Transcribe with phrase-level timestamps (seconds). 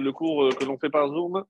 [0.00, 1.44] le cours euh, que l'on fait par Zoom,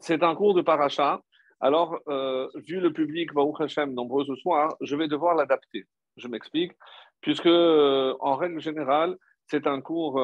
[0.00, 1.20] c'est un cours de paracha.
[1.60, 5.86] Alors, euh, vu le public, Baruch Hashem, nombreux ce soir, je vais devoir l'adapter.
[6.16, 6.72] Je m'explique,
[7.20, 9.16] puisque euh, en règle générale,
[9.48, 10.20] c'est un cours,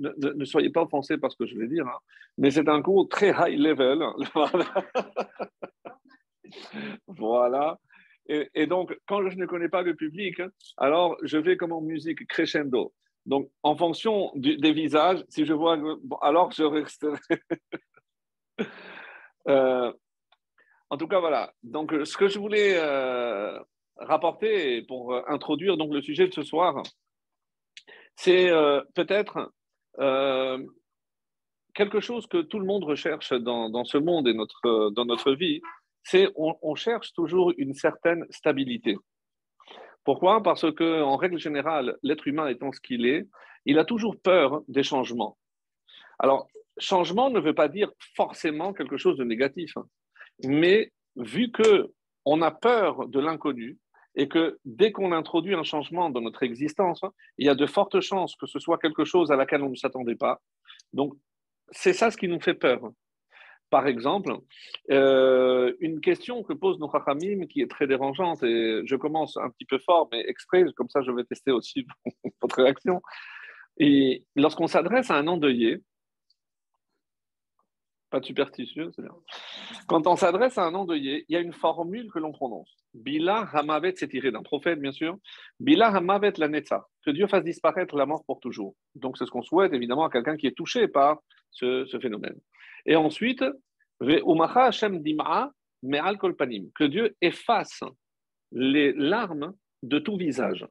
[0.00, 1.98] ne, soyez pas offensés par ce que je vais dire, hein,
[2.38, 4.04] mais c'est un cours très high level.
[7.06, 7.78] voilà.
[8.26, 10.42] Et, et, donc, quand je ne connais pas le public,
[10.76, 12.92] alors je vais comme en musique crescendo.
[13.26, 15.78] Donc, en fonction des visages, si je vois,
[16.20, 17.18] alors je resterai.
[19.46, 19.92] Euh,
[20.88, 21.52] en tout cas, voilà.
[21.62, 23.58] Donc, ce que je voulais euh,
[23.96, 26.82] rapporter pour introduire donc le sujet de ce soir,
[28.16, 29.52] c'est euh, peut-être
[31.74, 35.60] quelque chose que tout le monde recherche dans, ce monde et notre, dans notre vie,
[36.02, 38.96] c'est on, on cherche toujours une certaine stabilité.
[40.04, 40.42] Pourquoi?
[40.42, 43.26] Parce que, en règle générale, l'être humain étant ce qu'il est,
[43.64, 45.38] il a toujours peur des changements.
[46.18, 49.86] Alors, changement ne veut pas dire forcément quelque chose de négatif, hein.
[50.44, 51.92] mais vu que
[52.24, 53.78] on a peur de l'inconnu
[54.14, 57.66] et que dès qu'on introduit un changement dans notre existence, hein, il y a de
[57.66, 60.40] fortes chances que ce soit quelque chose à laquelle on ne s'attendait pas.
[60.92, 61.14] Donc,
[61.70, 62.80] c'est ça ce qui nous fait peur.
[63.74, 64.36] Par exemple,
[64.92, 69.50] euh, une question que pose nos Chachamim qui est très dérangeante, et je commence un
[69.50, 71.84] petit peu fort, mais exprès, comme ça je vais tester aussi
[72.40, 73.02] votre réaction.
[73.78, 75.82] Et lorsqu'on s'adresse à un endeuillé,
[78.10, 79.16] pas de superstitieux, c'est bien.
[79.88, 82.76] Quand on s'adresse à un endeuillé, il y a une formule que l'on prononce.
[82.94, 85.16] Bila Hamavet, c'est tiré d'un prophète, bien sûr.
[85.58, 88.76] Bila Hamavet la Netza, que Dieu fasse disparaître la mort pour toujours.
[88.94, 91.18] Donc, c'est ce qu'on souhaite, évidemment, à quelqu'un qui est touché par
[91.50, 92.38] ce phénomène.
[92.86, 93.44] Et ensuite,
[96.74, 97.82] que Dieu efface
[98.52, 100.66] les larmes de tout visage.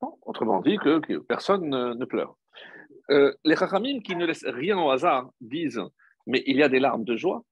[0.00, 2.36] autrement dit, que, personne ne, pleure.
[3.10, 5.82] Euh, les chachamim qui ne laissent rien au hasard disent
[6.26, 7.42] Mais il y a des larmes de joie.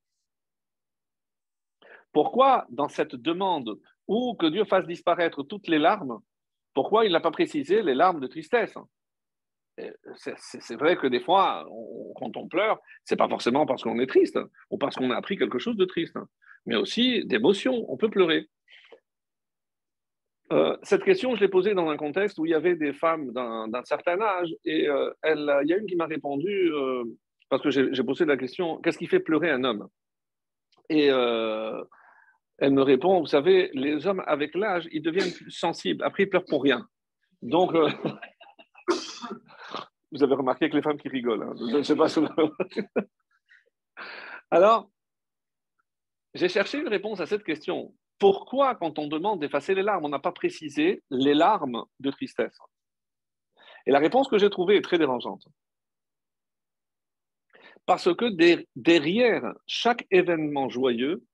[2.12, 6.20] Pourquoi, dans cette demande où que Dieu fasse disparaître toutes les larmes,
[6.74, 8.74] pourquoi il n'a pas précisé les larmes de tristesse?
[10.16, 11.66] C'est vrai que des fois,
[12.16, 14.38] quand on pleure, c'est pas forcément parce qu'on est triste
[14.70, 16.16] ou parce qu'on a appris quelque chose de triste,
[16.66, 17.84] mais aussi d'émotion.
[17.88, 18.48] On peut pleurer.
[20.50, 23.32] Euh, cette question, je l'ai posée dans un contexte où il y avait des femmes
[23.32, 27.04] d'un certain âge et euh, il y a une qui m'a répondu euh,
[27.50, 29.88] parce que j'ai posé la question qu'est-ce qui fait pleurer un homme?
[30.88, 36.02] Et elle me répond vous savez, les hommes avec l'âge, ils deviennent plus sensibles.
[36.02, 36.86] Après, ils pleurent pour rien.
[37.42, 37.72] Donc
[40.12, 41.42] Vous avez remarqué que les femmes qui rigolent.
[41.42, 41.54] Hein.
[41.58, 42.20] Je ne sais pas si
[44.50, 44.90] Alors,
[46.34, 47.94] j'ai cherché une réponse à cette question.
[48.18, 52.58] Pourquoi, quand on demande d'effacer les larmes, on n'a pas précisé les larmes de tristesse?
[53.86, 55.46] Et la réponse que j'ai trouvée est très dérangeante.
[57.86, 58.26] Parce que
[58.76, 61.24] derrière chaque événement joyeux,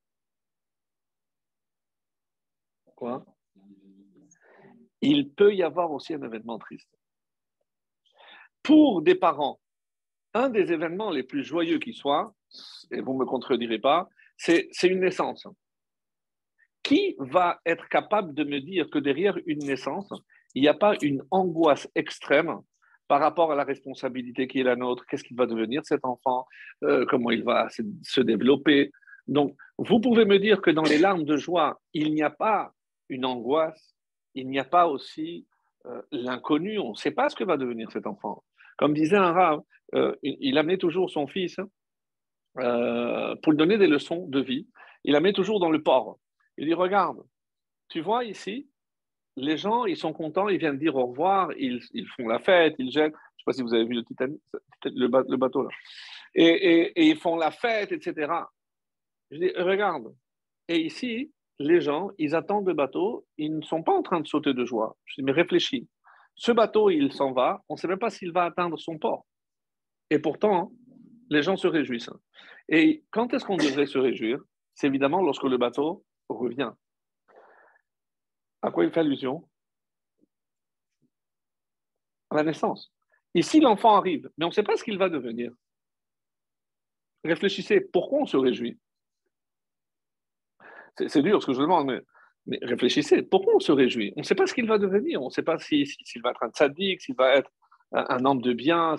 [2.94, 3.24] quoi,
[5.00, 6.90] il peut y avoir aussi un événement triste
[8.64, 9.60] pour des parents,
[10.32, 12.34] un des événements les plus joyeux qui soit,
[12.90, 15.46] et vous ne me contredirez pas, c'est une naissance.
[16.82, 20.12] Qui va être capable de me dire que derrière une naissance,
[20.54, 22.58] il n'y a pas une angoisse extrême
[23.06, 26.46] par rapport à la responsabilité qui est la nôtre, qu'est-ce qu'il va devenir cet enfant,
[26.82, 28.90] euh, comment il va se développer?
[29.26, 32.72] Donc, vous pouvez me dire que dans les larmes de joie, il n'y a pas
[33.08, 33.94] une angoisse,
[34.34, 35.46] il n'y a pas aussi
[35.86, 38.42] euh, l'inconnu, on ne sait pas ce que va devenir cet enfant.
[38.76, 39.60] Comme disait un rave,
[39.94, 41.56] euh, il amenait toujours son fils
[42.58, 44.66] euh, pour lui donner des leçons de vie.
[45.04, 46.18] Il amenait toujours dans le port.
[46.56, 47.22] Il dit Regarde,
[47.88, 48.68] tu vois ici,
[49.36, 51.80] les gens, ils sont contents, ils viennent dire au revoir, ils,
[52.16, 53.12] font la fête, ils jettent.
[53.12, 54.02] Je ne sais pas si vous avez vu
[54.84, 55.70] le, bateau là.
[56.34, 58.32] Et, ils font la fête, etc.
[59.30, 60.14] Je dis Regarde.
[60.68, 64.26] Et ici, les gens, ils attendent le bateau, ils ne sont pas en train de
[64.26, 64.96] sauter de joie.
[65.04, 65.88] Je dis Mais réfléchis.
[66.36, 69.26] Ce bateau, il s'en va, on ne sait même pas s'il va atteindre son port.
[70.10, 70.72] Et pourtant,
[71.30, 72.10] les gens se réjouissent.
[72.68, 74.40] Et quand est-ce qu'on devrait se réjouir?
[74.74, 76.72] C'est évidemment lorsque le bateau revient.
[78.62, 79.48] À quoi il fait allusion?
[82.30, 82.92] À la naissance.
[83.34, 85.52] Ici, l'enfant arrive, mais on ne sait pas ce qu'il va devenir.
[87.24, 88.78] Réfléchissez, pourquoi on se réjouit?
[90.96, 92.00] C'est dur ce que je demande, mais
[92.46, 94.12] mais réfléchissez, pourquoi on se réjouit?
[94.16, 96.30] On ne sait pas ce qu'il va devenir, on ne sait pas s'il si, va
[96.30, 97.50] être un tzaddik, s'il va être
[97.92, 98.96] un, homme de bien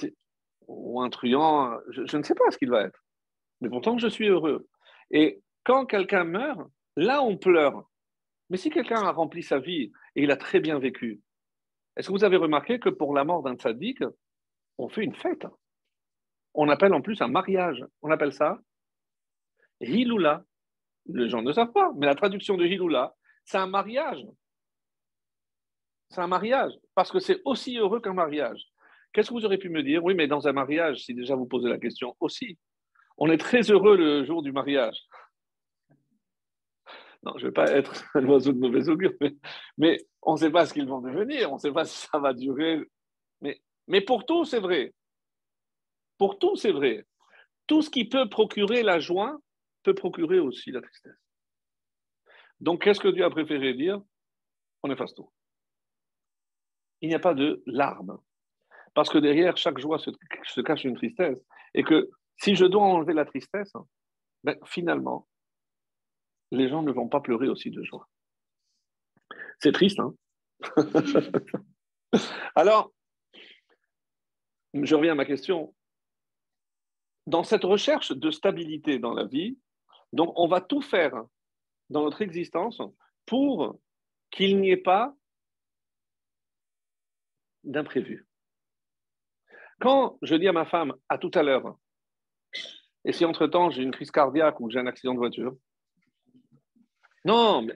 [0.67, 2.99] ou un truand, je, ne sais pas ce qu'il va être.
[3.61, 4.67] Mais pourtant, je suis heureux.
[5.11, 6.59] Et quand quelqu'un meurt,
[6.95, 7.87] là, on pleure.
[8.49, 11.21] Mais si quelqu'un a rempli sa vie et il a très bien vécu,
[11.95, 13.99] est-ce que vous avez remarqué que pour la mort d'un tzaddik,
[14.77, 15.45] on fait une fête?
[16.53, 17.85] On appelle en plus un mariage.
[18.01, 18.59] On appelle ça
[19.81, 20.43] Hiloula.
[21.07, 23.15] Les gens ne savent pas, mais la traduction de Hiloula,
[23.45, 24.25] c'est un mariage.
[26.09, 28.61] C'est un mariage, parce que c'est aussi heureux qu'un mariage.
[29.13, 30.03] Qu'est-ce que vous aurez pu me dire?
[30.03, 32.57] Oui, mais dans un mariage, si déjà vous posez la question, aussi.
[33.17, 34.97] On est très heureux le jour du mariage.
[37.23, 39.13] Non, je ne vais pas être un oiseau de mauvais augure,
[39.77, 42.17] mais, on ne sait pas ce qu'ils vont devenir, on ne sait pas si ça
[42.17, 42.83] va durer.
[43.41, 44.93] Mais, mais pour tout, c'est vrai.
[46.17, 47.05] Pour tout, c'est vrai.
[47.67, 49.37] Tout ce qui peut procurer la joie
[49.83, 51.24] peut procurer aussi la tristesse.
[52.59, 54.01] Donc, qu'est-ce que Dieu a préféré dire?
[54.83, 55.29] On efface tout.
[57.01, 58.17] Il n'y a pas de larmes.
[58.93, 61.43] Parce que derrière chaque joie se, cache une tristesse.
[61.73, 63.73] Et que si je dois enlever la tristesse,
[64.43, 65.27] ben, finalement,
[66.51, 68.07] les gens ne vont pas pleurer aussi de joie.
[69.59, 70.13] C'est triste, hein?
[72.55, 72.93] Alors,
[74.73, 75.73] je reviens à ma question.
[77.27, 79.57] Dans cette recherche de stabilité dans la vie,
[80.13, 81.25] donc on va tout faire
[81.89, 82.81] dans notre existence
[83.25, 83.79] pour
[84.31, 85.15] qu'il n'y ait pas
[87.63, 88.27] d'imprévu.
[89.79, 91.77] Quand je dis à ma femme, à tout à l'heure,
[93.03, 95.55] et si entre-temps j'ai une crise cardiaque ou j'ai un accident de voiture,
[97.25, 97.75] non, mais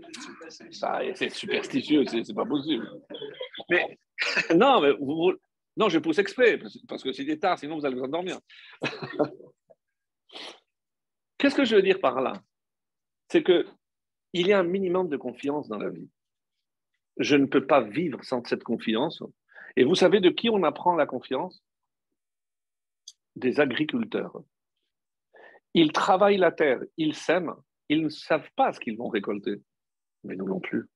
[1.15, 2.87] c'est superstitieux, c'est pas possible.
[3.69, 3.97] Mais
[4.55, 4.93] non, mais
[5.75, 8.39] non, je pousse exprès, parce que c'est tard, sinon vous allez vous endormir.
[11.39, 12.33] Qu'est-ce que je veux dire par là?
[13.31, 13.65] C'est que
[14.33, 16.09] il y a un minimum de confiance dans la vie.
[17.17, 19.23] Je ne peux pas vivre sans cette confiance.
[19.75, 21.63] Et vous savez de qui on apprend la confiance?
[23.35, 24.41] Des agriculteurs.
[25.73, 27.55] Ils travaillent la terre, ils sèment,
[27.89, 29.61] ils ne savent pas ce qu'ils vont récolter.
[30.23, 30.87] Mais nous non plus.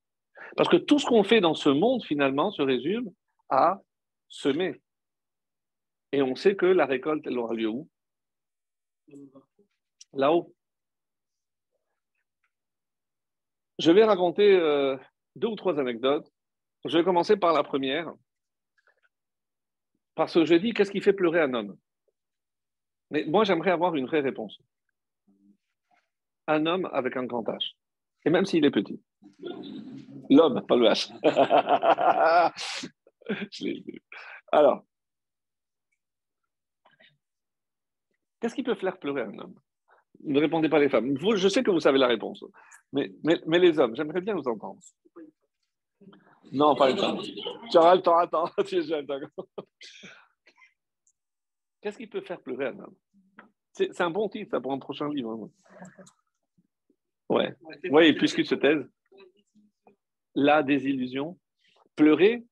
[0.58, 3.12] Parce que tout ce qu'on fait dans ce monde, finalement, se résume
[3.50, 3.82] à
[4.28, 4.82] semer.
[6.12, 7.90] Et on sait que la récolte, elle aura lieu où?
[10.14, 10.54] Là-haut.
[13.80, 14.98] Je vais raconter euh,
[15.36, 16.32] deux ou trois anecdotes.
[16.86, 18.14] Je vais commencer par la première.
[20.16, 21.78] Parce que je dis, qu'est-ce qui fait pleurer un homme?
[23.10, 24.60] Mais moi, j'aimerais avoir une vraie réponse.
[26.48, 27.74] Un homme avec un grand H.
[28.26, 29.02] Et même s'il est petit.
[30.30, 31.12] L'homme, pas le H.
[34.52, 34.86] Alors,
[38.40, 39.56] qu'est-ce qui peut faire pleurer un homme?
[40.26, 41.18] Ne répondez pas les femmes.
[41.36, 42.44] je sais que vous savez la réponse.
[42.92, 44.80] Mais, mais, les hommes, j'aimerais bien vous entendre.
[46.52, 47.20] Non, pas les femmes.
[47.72, 48.50] Tu auras le temps, attends,
[51.82, 52.96] Qu'est-ce qui peut faire pleurer un homme?
[53.74, 55.32] C'est un bon titre, pour un prochain livre.
[55.32, 55.50] Hein.
[57.30, 57.56] Ouais.
[57.90, 58.88] Oui, et puisqu'il se taise.
[60.36, 61.38] La désillusion.
[61.96, 62.46] Pleurer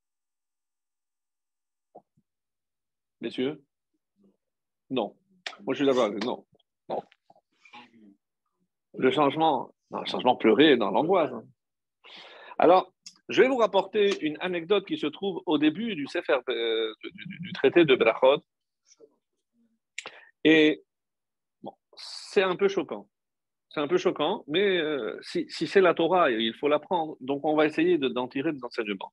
[3.21, 3.63] Messieurs?
[4.89, 5.15] Non.
[5.63, 6.09] Moi, je suis d'accord.
[6.25, 6.45] Non.
[9.01, 9.73] Le changement,
[10.05, 11.31] changement pleurer dans l'angoisse.
[11.33, 11.43] Hein.
[12.59, 12.93] Alors,
[13.29, 16.93] je vais vous rapporter une anecdote qui se trouve au début du, euh,
[17.39, 18.43] du, traité de Brachot.
[20.43, 20.83] Et
[21.63, 23.09] bon, c'est un peu choquant.
[23.69, 27.17] C'est un peu choquant, mais euh, si, c'est la Torah, il faut l'apprendre.
[27.21, 29.11] Donc, on va essayer d'en tirer des enseignements.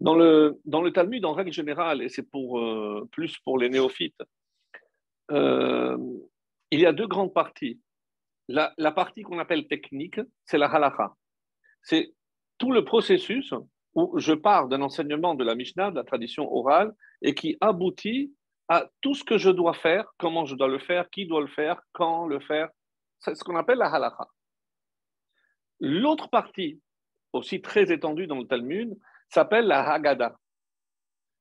[0.00, 3.68] Dans le, dans le Talmud, en règle générale, et c'est pour, euh, plus pour les
[3.68, 4.22] néophytes,
[5.30, 7.78] il y a deux grandes parties.
[8.48, 11.14] La, partie qu'on appelle technique, c'est la halacha.
[11.82, 12.14] C'est
[12.56, 13.52] tout le processus
[13.94, 18.32] où je pars d'un enseignement de la Mishnah, de la tradition orale, et qui aboutit
[18.68, 21.46] à tout ce que je dois faire, comment je dois le faire, qui doit le
[21.48, 22.68] faire, quand le faire.
[23.20, 24.28] C'est ce qu'on appelle la halakha.
[25.80, 26.80] L'autre partie,
[27.32, 28.96] aussi très étendue dans le Talmud,
[29.28, 30.36] s'appelle la Haggadah.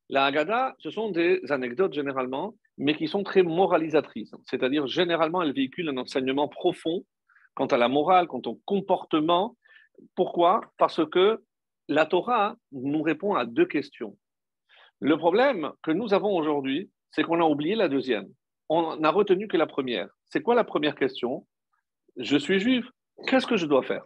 [0.09, 4.33] La Haggadah, ce sont des anecdotes généralement, mais qui sont très moralisatrices.
[4.45, 7.05] C'est-à-dire, généralement, elles véhiculent un enseignement profond
[7.55, 9.55] quant à la morale, quant au comportement
[10.15, 10.61] pourquoi?
[10.77, 11.43] Parce que
[11.87, 14.17] la Torah nous répond à deux questions.
[14.99, 18.27] Le problème que nous avons aujourd'hui, c'est qu'on a oublié la deuxième.
[18.69, 20.09] On n'a retenu que la première.
[20.25, 21.47] C'est quoi la première question?
[22.17, 22.85] Je suis juif.
[23.27, 24.05] Qu'est-ce que je dois faire?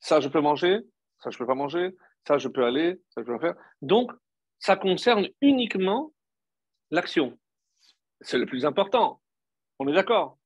[0.00, 0.80] Ça, je peux manger.
[1.18, 1.90] Ça, je ne peux pas manger.
[2.26, 3.00] Ça, je peux aller.
[3.10, 3.56] Ça, je peux faire.
[3.82, 4.12] Donc,
[4.58, 6.12] ça concerne uniquement
[6.90, 7.38] l'action.
[8.20, 9.22] C'est le plus important.
[9.78, 10.38] On est d'accord.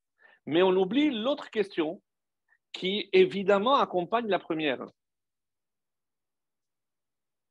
[0.46, 2.02] Mais on oublie l'autre question
[2.72, 4.84] qui évidemment accompagne la première.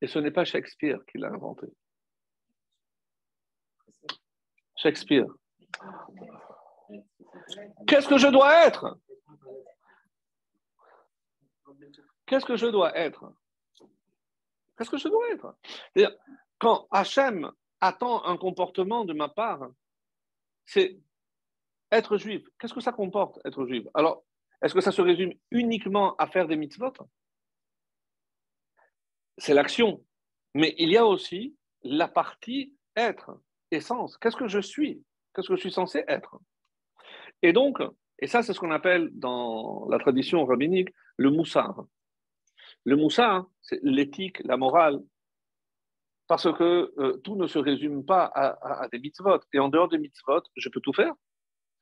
[0.02, 1.68] Et ce n'est pas Shakespeare qui l'a inventé.
[4.76, 5.28] Shakespeare.
[7.88, 9.00] Qu'est-ce que je dois être?
[12.26, 13.34] Qu'est-ce que je dois être?
[14.78, 15.56] Qu'est-ce que je dois être?
[16.58, 19.70] Quand Hachem attend un comportement de ma part,
[20.66, 21.00] c'est
[21.92, 22.48] être juif.
[22.58, 23.88] Qu'est-ce que ça comporte, être juif?
[23.94, 24.24] Alors,
[24.62, 26.94] est-ce que ça se résume uniquement à faire des mitzvot?
[29.38, 30.06] C'est l'action.
[30.54, 34.18] Mais il y a aussi la partie être, essence.
[34.18, 35.04] Qu'est-ce que je suis?
[35.34, 36.38] Qu'est-ce que je suis censé être?
[37.42, 37.80] Et donc,
[38.20, 41.86] et ça, c'est ce qu'on appelle dans la tradition rabbinique le moussard.
[42.84, 45.02] Le moussard, c'est l'éthique, la morale,
[46.32, 49.42] parce que euh, tout ne se résume pas à, des mitzvot.
[49.52, 51.14] Et en dehors des mitzvot, je peux tout faire.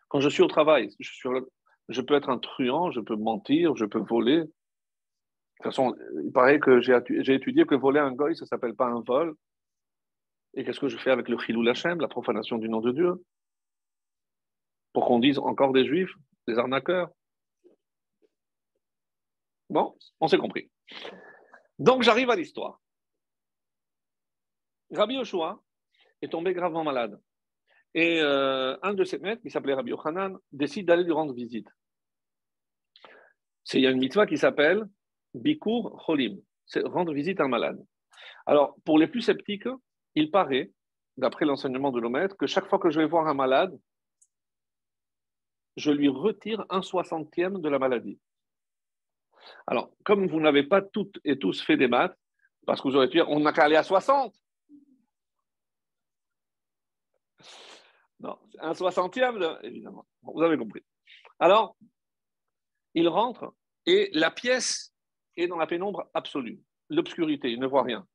[0.08, 4.00] Quand je suis au travail, je, peux être un truand, je peux mentir, je peux
[4.00, 4.38] voler.
[4.38, 8.74] De toute façon, il paraît que j'ai étudié que voler un goy, ça ne s'appelle
[8.74, 9.36] pas un vol.
[10.56, 13.24] Et qu'est-ce que je fais avec le chilou lachem, la profanation du nom de Dieu?
[14.94, 16.15] Pour qu'on dise encore des juifs,
[16.48, 17.12] des arnaqueurs.
[19.70, 20.72] Bon, on s'est compris.
[21.77, 22.79] Donc j'arrive à l'histoire.
[24.91, 25.62] Rabbi Yoshua
[26.22, 27.19] est tombé gravement malade.
[27.93, 31.67] Et euh, un de ses maîtres, qui s'appelait Rabbi Yochanan, décide d'aller lui rendre visite.
[33.74, 34.84] Il y a une mitzvah qui s'appelle
[35.34, 37.84] Bikur Cholim, c'est rendre visite à un malade.
[38.46, 39.67] Alors, pour les plus sceptiques,
[40.15, 40.72] il paraît,
[41.17, 43.77] d'après l'enseignement de nos que chaque fois que je vais voir un malade,
[45.75, 48.19] je lui retire un soixantième de la maladie.
[49.67, 52.17] Alors, comme vous n'avez pas toutes et tous fait des maths,
[52.65, 54.36] parce que vous aurez pu dire, on n'a qu'à aller à 60.
[58.20, 60.06] Non, un soixantième, évidemment.
[60.24, 60.82] Vous avez compris.
[61.40, 61.78] Alors,
[62.94, 63.54] il rentre
[63.86, 64.94] et la pièce
[65.38, 66.60] est dans la pénombre absolue,
[66.90, 68.06] l'obscurité, il ne voit rien.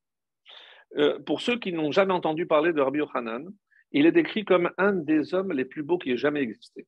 [0.97, 3.49] Euh, pour ceux qui n'ont jamais entendu parler de Rabbi Yochanan,
[3.91, 6.87] il est décrit comme un des hommes les plus beaux qui ait jamais existé.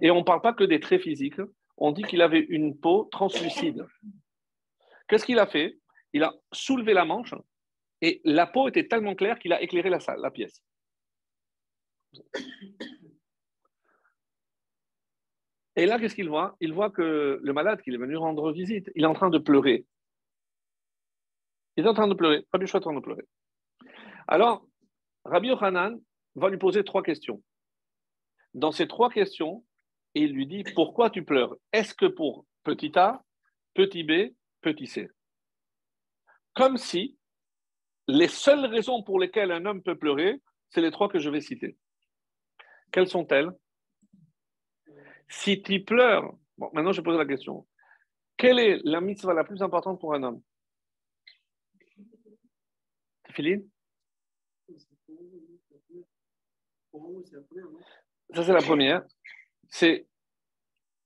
[0.00, 1.40] Et on ne parle pas que des traits physiques,
[1.76, 3.84] on dit qu'il avait une peau translucide.
[5.08, 5.78] Qu'est-ce qu'il a fait?
[6.12, 7.34] Il a soulevé la manche
[8.00, 10.62] et la peau était tellement claire qu'il a éclairé la salle, la pièce.
[15.76, 16.56] Et là, qu'est-ce qu'il voit?
[16.60, 19.38] Il voit que le malade qu'il est venu rendre visite, il est en train de
[19.38, 19.84] pleurer.
[21.76, 22.46] Il est en train de pleurer.
[22.52, 23.26] Rabbi est en train de pleurer.
[24.28, 24.66] Alors,
[25.24, 26.00] Rabbi Yochanan
[26.36, 27.42] va lui poser trois questions.
[28.54, 29.64] Dans ces trois questions,
[30.14, 31.56] il lui dit Pourquoi tu pleures?
[31.72, 33.22] Est-ce que pour petit a,
[33.74, 35.08] petit b, petit c?
[36.54, 37.18] Comme si
[38.06, 40.40] les seules raisons pour lesquelles un homme peut pleurer,
[40.70, 41.76] c'est les trois que je vais citer.
[42.94, 43.50] Quelles sont-elles?
[45.28, 47.66] Si tu pleures, bon, maintenant je pose la question.
[48.36, 50.40] Quelle est la mitzvah la plus importante pour un homme?
[53.30, 53.66] Philippe
[58.32, 59.04] Ça, c'est la première.
[59.68, 60.06] C'est,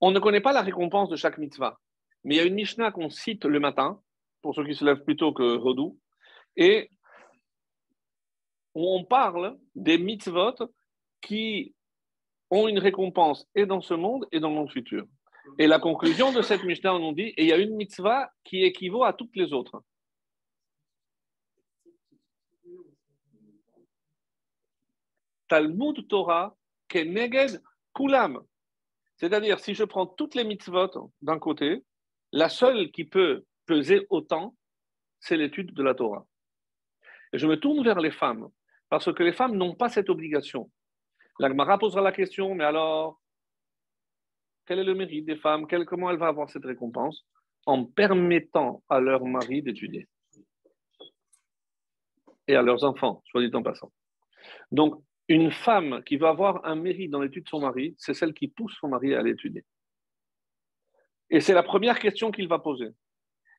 [0.03, 1.81] on ne connaît pas la récompense de chaque mitzvah,
[2.23, 4.03] mais il y a une Mishnah qu'on cite le matin,
[4.43, 5.99] pour ceux qui se lèvent plus tôt que Rodou,
[6.55, 6.91] et
[8.75, 10.55] on parle des mitzvot
[11.23, 11.75] qui
[12.51, 15.05] ont une récompense et dans ce monde et dans le monde futur.
[15.59, 18.31] Et la conclusion de cette Mishnah, on nous dit, et il y a une mitzvah
[18.45, 19.83] qui équivaut à toutes les autres.
[25.49, 26.55] Talmud Torah
[26.89, 27.63] keneged
[27.95, 28.43] kulam.
[29.17, 31.85] C'est-à-dire, si je prends toutes les mitzvot d'un côté,
[32.33, 34.55] la seule qui peut peser autant,
[35.21, 36.27] c'est l'étude de la Torah.
[37.33, 38.49] Et je me tourne vers les femmes,
[38.89, 40.71] parce que les femmes n'ont pas cette obligation.
[41.39, 43.21] L'Agmara posera la question, mais alors,
[44.67, 45.67] quel est le mérite des femmes?
[45.87, 47.27] Comment elle va avoir cette récompense
[47.67, 50.09] En permettant à leur mari d'étudier?
[52.47, 53.93] Et à leurs enfants, soit dit en passant.
[54.73, 58.33] Donc, une femme qui va avoir un mérite dans l'étude de son mari, c'est celle
[58.33, 59.65] qui pousse son mari à l'étudier.
[61.31, 62.89] Et c'est la première question qu'il va poser.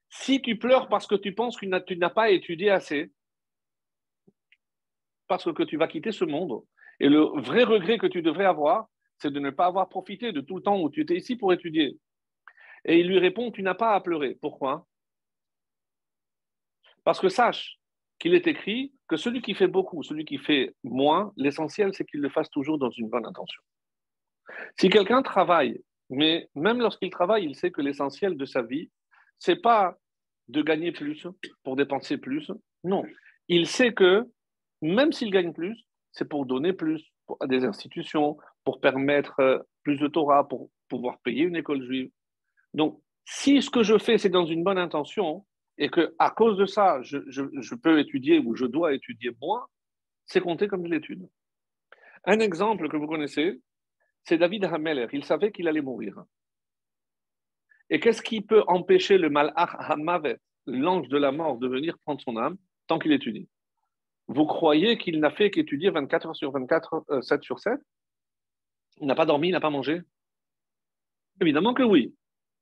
[0.09, 3.11] Si tu pleures parce que tu penses que tu n'as pas étudié assez,
[5.27, 6.63] parce que tu vas quitter ce monde,
[6.99, 8.87] et le vrai regret que tu devrais avoir,
[9.17, 11.53] c'est de ne pas avoir profité de tout le temps où tu étais ici pour
[11.53, 11.97] étudier.
[12.85, 14.37] Et il lui répond, tu n'as pas à pleurer.
[14.41, 14.85] Pourquoi?
[17.03, 17.77] Parce que sache
[18.19, 22.21] qu'il est écrit que celui qui fait beaucoup, celui qui fait moins, l'essentiel, c'est qu'il
[22.21, 23.61] le fasse toujours dans une bonne intention.
[24.77, 28.89] Si quelqu'un travaille, mais même lorsqu'il travaille, il sait que l'essentiel de sa vie,
[29.37, 29.97] c'est pas
[30.47, 31.27] de gagner plus
[31.63, 32.51] pour dépenser plus.
[32.83, 33.03] Non.
[33.47, 34.27] Il sait que
[34.81, 39.97] même s'il gagne plus, c'est pour donner plus à des institutions, pour permettre euh, plus
[39.97, 42.09] de Torah, pour pouvoir payer une école juive.
[42.73, 45.45] Donc, si ce que je fais, c'est dans une bonne intention,
[45.77, 49.65] et que à cause de ça, je, peux étudier ou je dois étudier moins,
[50.25, 51.27] c'est compté comme de l'étude.
[52.25, 53.61] Un exemple que vous connaissez,
[54.25, 55.07] c'est David Hameler.
[55.13, 56.21] Il savait qu'il allait mourir.
[57.89, 60.37] Et qu'est-ce qui peut empêcher le malach hamavet,
[60.67, 63.47] l'ange de la mort, de venir prendre son âme tant qu'il étudie?
[64.29, 67.79] Vous croyez qu'il n'a fait qu'étudier 24 heures sur 24, 7 euh, sur 7
[69.01, 70.01] Il n'a pas dormi, il n'a pas mangé?
[71.41, 72.15] Évidemment que oui,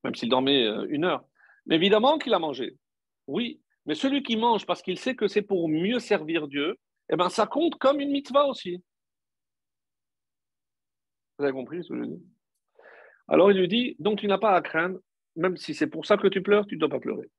[0.06, 1.26] même s'il dormait euh, une heure.
[1.66, 2.78] Mais évidemment qu'il a mangé.
[3.28, 6.78] Oui, mais celui qui mange parce qu'il sait que c'est pour mieux servir Dieu,
[7.10, 8.82] eh bien, ça compte comme une mitzvah aussi.
[11.38, 12.24] Vous avez compris ce que je dis?
[13.28, 15.00] Alors il lui dit, donc tu n'as pas à craindre,
[15.36, 17.30] même si c'est pour ça que tu pleures, tu ne dois pas pleurer.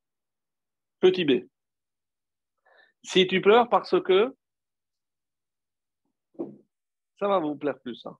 [1.01, 1.49] Petit B.
[3.03, 4.37] Si tu pleures parce que
[7.19, 8.17] ça va vous plaire plus, ça.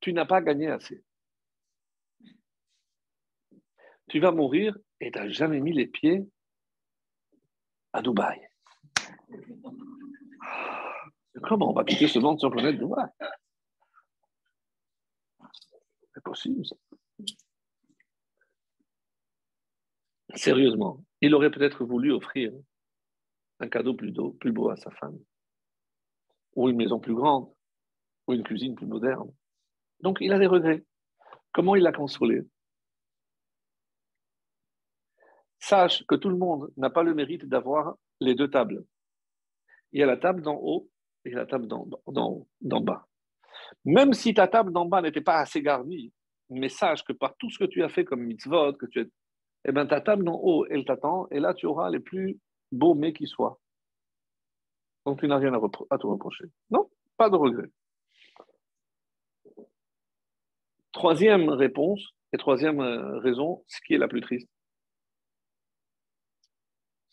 [0.00, 1.02] Tu n'as pas gagné assez.
[4.08, 6.28] Tu vas mourir et tu n'as jamais mis les pieds
[7.92, 8.46] à Dubaï.
[11.42, 13.08] Comment on va quitter ce monde sur planète Dubaï?
[16.12, 16.76] C'est possible, ça.
[20.34, 22.52] Sérieusement, il aurait peut-être voulu offrir
[23.60, 25.18] un cadeau plus beau, plus beau à sa femme,
[26.56, 27.52] ou une maison plus grande,
[28.26, 29.30] ou une cuisine plus moderne.
[30.00, 30.84] Donc il a des regrets.
[31.52, 32.42] Comment il l'a consolé?
[35.60, 38.84] Sache que tout le monde n'a pas le mérite d'avoir les deux tables.
[39.92, 40.90] Il y a la table d'en haut
[41.24, 43.06] et la table d'en bas.
[43.84, 46.12] Même si ta table d'en bas n'était pas assez garnie,
[46.50, 49.08] mais sache que par tout ce que tu as fait comme mitzvot, que tu es,
[49.64, 52.38] eh bien, ta table d'en haut, elle t'attend, et là, tu auras les plus
[52.72, 53.60] beaux mets qui soient.
[55.06, 56.44] Donc, tu n'as rien à, te reprocher.
[56.70, 57.70] Non, pas de regret.
[60.92, 64.48] Troisième réponse, et troisième euh, raison, ce qui est la plus triste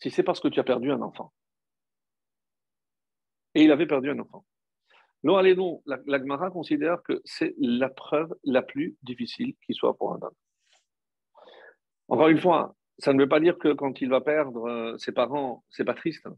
[0.02, 1.32] si c'est parce que tu as perdu un enfant.
[3.54, 4.44] Et il avait perdu un enfant.
[5.22, 10.18] Non, la Gemara considère que c'est la preuve la plus difficile qui soit pour un
[10.20, 10.34] homme.
[12.12, 15.12] Encore une fois, ça ne veut pas dire que quand il va perdre euh, ses
[15.12, 16.26] parents, c'est pas triste.
[16.26, 16.36] Hein.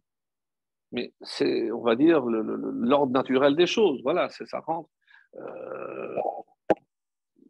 [0.93, 4.01] Mais c'est, on va dire, l'ordre naturel des choses.
[4.05, 4.89] Voilà, c'est ça rentre.
[5.35, 6.17] Euh,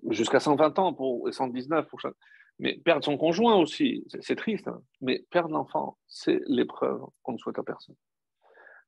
[0.09, 2.15] jusqu'à 120 ans pour, et 119 pour chaque.
[2.59, 4.81] Mais perdre son conjoint aussi, c'est triste, hein.
[5.03, 7.97] mais perdre l'enfant, c'est l'épreuve qu'on ne souhaite à personne.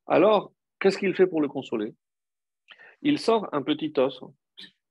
[0.07, 1.95] Alors, qu'est-ce qu'il fait pour le consoler?
[3.03, 4.19] Il sort un petit os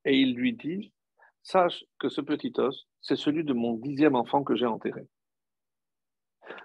[0.03, 0.93] et il lui dit
[1.41, 5.07] Sache que ce petit os, c'est celui de mon dixième enfant que j'ai enterré.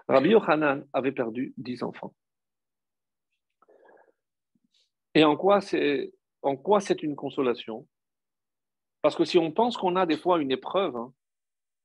[0.07, 2.15] Rabbi Yochanan avait perdu dix enfants.
[5.13, 7.87] Et en quoi c'est en quoi c'est une consolation?
[9.03, 11.13] Parce que si on pense qu'on a des fois une épreuve, hein,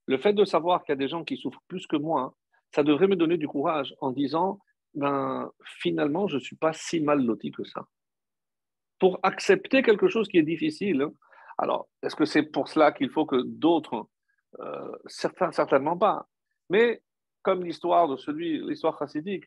[0.07, 2.35] le fait de savoir qu'il y a des gens qui souffrent plus que moi,
[2.75, 4.59] ça devrait me donner du courage en disant,
[4.95, 7.87] ben, finalement, je ne suis pas si mal loti que ça.
[8.99, 11.13] Pour accepter quelque chose qui est difficile, hein.
[11.59, 14.09] alors, est-ce que c'est pour cela qu'il faut que d'autres,
[15.07, 16.29] certains, certainement pas,
[16.71, 17.03] mais
[17.43, 19.45] comme l'histoire de celui, l'histoire chassidique,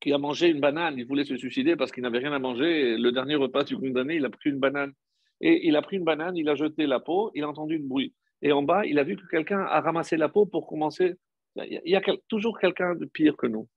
[0.00, 2.96] qui a mangé une banane, il voulait se suicider parce qu'il n'avait rien à manger,
[2.98, 4.92] le dernier repas du condamné, il a pris une banane.
[5.40, 7.88] Et il a pris une banane, il a jeté la peau, il a entendu une
[7.88, 8.12] bruit.
[8.42, 11.14] Et en bas, il a vu que quelqu'un a ramassé la peau pour commencer.
[11.56, 13.68] Il y a toujours quelqu'un de pire que nous,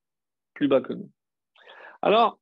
[0.53, 1.09] plus bas que nous.
[2.01, 2.39] Alors,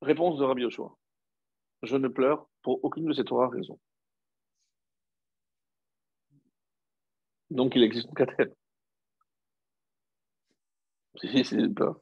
[0.00, 0.96] réponse de Rabbi Yoshua.
[1.82, 3.78] Je ne pleure pour aucune de ces trois raisons.
[7.52, 8.52] Donc, il existe une quatrième.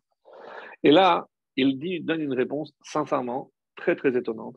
[0.82, 4.56] Et là, il donne une réponse sincèrement très très étonnante.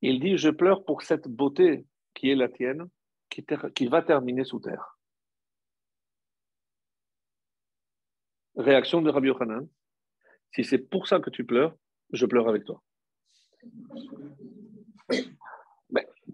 [0.00, 1.84] Il dit, je pleure pour cette beauté
[2.14, 2.88] qui est la tienne,
[3.28, 4.98] qui, va terminer sous terre.
[8.56, 9.66] Réaction de Rabbi Yochanan,
[10.54, 11.74] si c'est pour ça que tu pleures,
[12.12, 12.82] je pleure avec toi.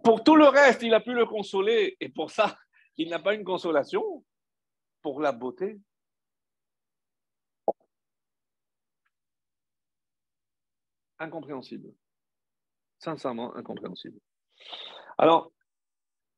[0.04, 2.56] Pour tout le reste, il a pu le consoler, et pour ça,
[2.96, 4.24] il n'a pas une consolation
[5.02, 5.78] pour la beauté.
[11.18, 11.92] Incompréhensible
[12.98, 14.18] sincèrement incompréhensible.
[15.16, 15.52] Alors,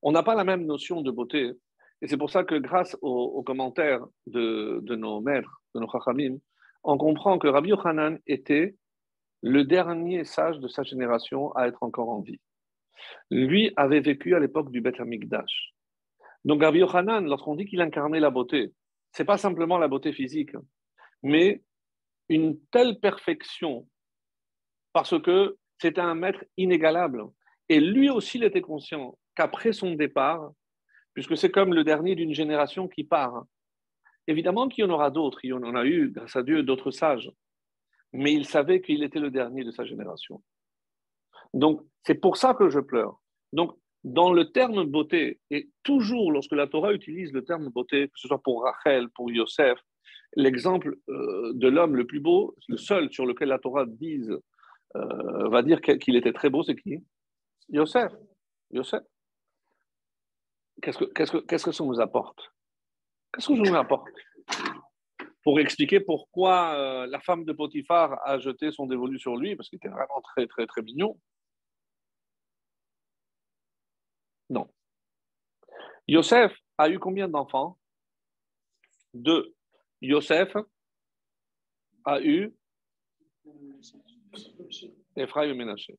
[0.03, 1.53] on n'a pas la même notion de beauté,
[2.03, 6.39] et c'est pour ça que grâce aux, commentaires de, nos maîtres, de nos chachamim,
[6.83, 8.77] on comprend que Rabbi Yochanan était
[9.43, 12.41] le dernier sage de sa génération à être encore en vie.
[13.31, 15.73] Lui avait vécu à l'époque du Beth Amikdash.
[16.45, 18.73] Donc Rabbi Yochanan, lorsqu'on dit qu'il incarnait la beauté,
[19.13, 20.53] c'est pas simplement la beauté physique,
[21.23, 21.63] mais
[22.29, 23.89] une telle perfection,
[24.93, 27.25] parce que c'était un maître inégalable.
[27.69, 30.51] Et lui aussi, il était conscient qu'après son départ,
[31.15, 33.45] puisque c'est comme le dernier d'une génération qui part,
[34.27, 36.91] évidemment qu'il y en aura d'autres, il y en a eu, grâce à Dieu, d'autres
[36.91, 37.31] sages,
[38.13, 40.43] mais il savait qu'il était le dernier de sa génération.
[41.55, 43.21] Donc, c'est pour ça que je pleure.
[43.53, 48.19] Donc, dans le terme beauté, et toujours lorsque la Torah utilise le terme beauté, que
[48.19, 49.79] ce soit pour Rachel, pour Yosef,
[50.37, 54.31] l'exemple euh, de l'homme le plus beau, le seul sur lequel la Torah dise,
[54.97, 57.05] euh, va dire qu'il était très beau, c'est qui?
[57.69, 58.13] Yosef.
[58.71, 59.03] Yosef.
[60.83, 62.53] Qu'est-ce que, ça nous apporte?
[63.33, 64.09] Qu'est-ce que ça nous apporte?
[65.43, 69.69] Pour expliquer pourquoi euh, la femme de Potiphar a jeté son dévolu sur lui, parce
[69.69, 71.19] qu'il était vraiment très, très, très mignon.
[74.51, 74.69] Non.
[76.09, 77.79] Yosef a eu combien d'enfants?
[79.15, 79.55] Deux.
[80.03, 80.57] Yosef
[82.05, 82.53] a eu
[85.17, 85.97] Ephraim et.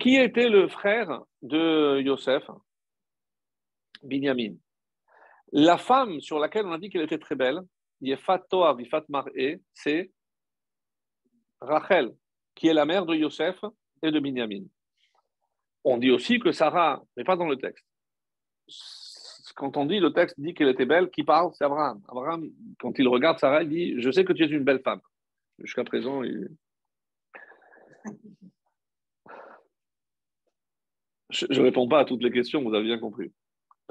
[0.00, 2.44] Qui était le frère de Yosef?
[4.02, 4.56] Binyamin.
[5.52, 7.60] La femme sur laquelle on a dit qu'elle était très belle,
[9.72, 10.12] c'est
[11.60, 12.14] Rachel,
[12.54, 13.58] qui est la mère de Yosef
[14.02, 14.64] et de Binyamin.
[15.88, 17.86] On dit aussi que Sarah, mais pas dans le texte.
[19.54, 22.02] Quand on dit le texte dit qu'elle était belle, qui parle C'est Abraham.
[22.08, 25.00] Abraham, quand il regarde Sarah, il dit Je sais que tu es une belle femme.
[25.60, 26.48] Jusqu'à présent, il...
[31.30, 33.32] Je ne réponds pas à toutes les questions, vous avez bien compris.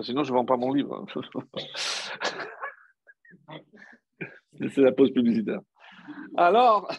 [0.01, 1.05] Sinon, je ne vends pas mon livre.
[4.59, 5.61] C'est la pause publicitaire.
[6.35, 6.91] Alors,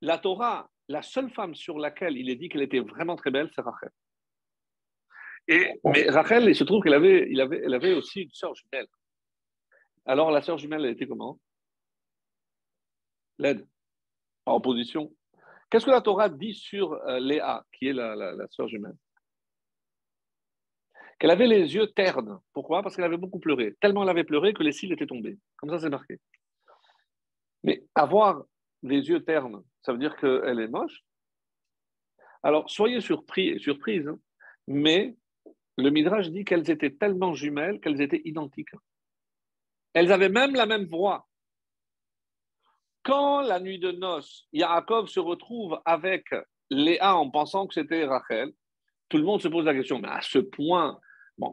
[0.00, 3.50] la Torah, la seule femme sur laquelle il est dit qu'elle était vraiment très belle,
[3.54, 3.90] c'est Rachel.
[5.48, 8.54] Et, mais Rachel, il se trouve qu'elle avait, il avait, elle avait aussi une sœur
[8.54, 8.88] jumelle.
[10.04, 11.38] Alors, la sœur jumelle, elle était comment?
[13.38, 13.66] Laide,
[14.44, 15.12] en opposition.
[15.70, 18.96] Qu'est-ce que la Torah dit sur euh, Léa, qui est la, la, sœur jumelle?
[21.18, 22.40] Qu'elle avait les yeux ternes.
[22.52, 22.82] Pourquoi?
[22.82, 23.74] Parce qu'elle avait beaucoup pleuré.
[23.80, 25.38] Tellement elle avait pleuré que les cils étaient tombés.
[25.56, 26.20] Comme ça, c'est marqué.
[27.62, 28.44] Mais avoir
[28.86, 31.04] des yeux ternes, ça veut dire qu'elle est moche.
[32.42, 34.18] Alors, soyez surpris et surprises, hein.
[34.66, 35.16] mais
[35.76, 38.74] le Midrash dit qu'elles étaient tellement jumelles qu'elles étaient identiques.
[39.92, 41.26] Elles avaient même la même voix.
[43.02, 46.34] Quand la nuit de noces, Yaakov se retrouve avec
[46.70, 48.52] Léa en pensant que c'était Rachel,
[49.08, 50.98] tout le monde se pose la question, mais à ce point,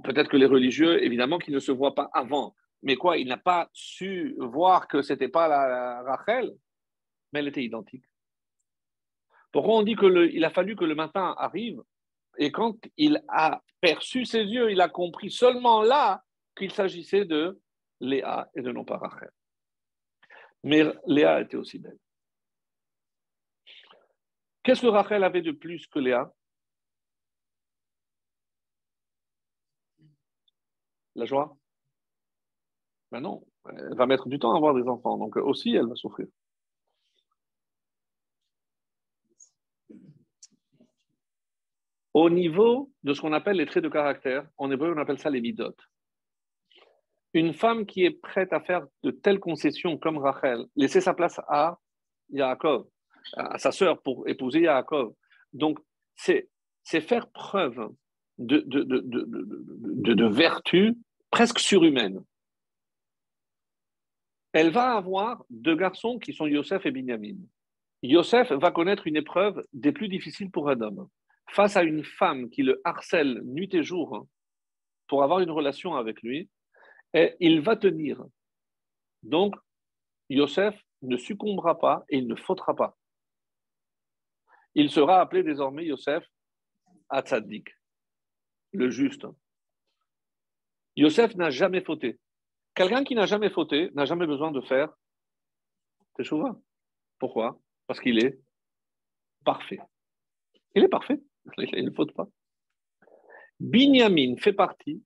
[0.03, 3.37] peut-être que les religieux, évidemment, qui ne se voient pas avant, mais quoi, il n'a
[3.37, 6.51] pas su voir que ce n'était pas la, Rachel,
[7.33, 8.05] mais elle était identique.
[9.51, 11.83] Pourquoi on dit qu'il a fallu que le matin arrive
[12.37, 16.23] et quand il a perçu ses yeux, il a compris seulement là
[16.55, 17.59] qu'il s'agissait de
[17.99, 19.29] Léa et de non pas Rachel.
[20.63, 21.99] Mais Léa était aussi belle.
[24.63, 26.33] Qu'est-ce que Rachel avait de plus que Léa?
[31.15, 31.55] La joie?
[33.11, 35.95] Ben non, elle va mettre du temps à avoir des enfants, donc aussi elle va
[35.95, 36.27] souffrir.
[42.13, 45.29] Au niveau de ce qu'on appelle les traits de caractère, en hébreu on appelle ça
[45.29, 45.89] les midotes
[47.33, 51.39] une femme qui est prête à faire de telles concessions comme Rachel, laisser sa place
[51.47, 51.79] à
[52.29, 52.87] Yaakov,
[53.35, 55.13] à sa sœur pour épouser Yaakov.
[55.51, 55.79] Donc,
[56.15, 56.49] c'est,
[56.83, 57.89] faire preuve
[58.37, 60.95] de, de, vertu
[61.31, 62.23] presque surhumaine.
[64.51, 67.37] Elle va avoir deux garçons qui sont Yosef et Binyamin.
[68.03, 71.07] Yosef va connaître une épreuve des plus difficiles pour un homme.
[71.49, 74.27] Face à une femme qui le harcèle nuit et jour
[75.07, 76.49] pour avoir une relation avec lui,
[77.13, 78.23] et il va tenir.
[79.21, 79.55] Donc,
[80.29, 82.97] Yosef ne succombera pas et il ne fautera pas.
[84.75, 86.25] Il sera appelé désormais Yosef
[87.09, 87.69] Hatzadik,
[88.71, 89.27] le juste.
[90.95, 92.19] Yosef n'a jamais fauté.
[92.73, 94.91] Quelqu'un qui n'a jamais fauté n'a jamais besoin de faire
[96.15, 96.59] teshuva.
[97.19, 97.59] Pourquoi?
[97.85, 98.39] Parce qu'il est
[99.45, 99.79] parfait.
[100.73, 101.21] Il est parfait.
[101.57, 102.27] Il ne faute pas.
[103.59, 105.01] Binyamin fait partie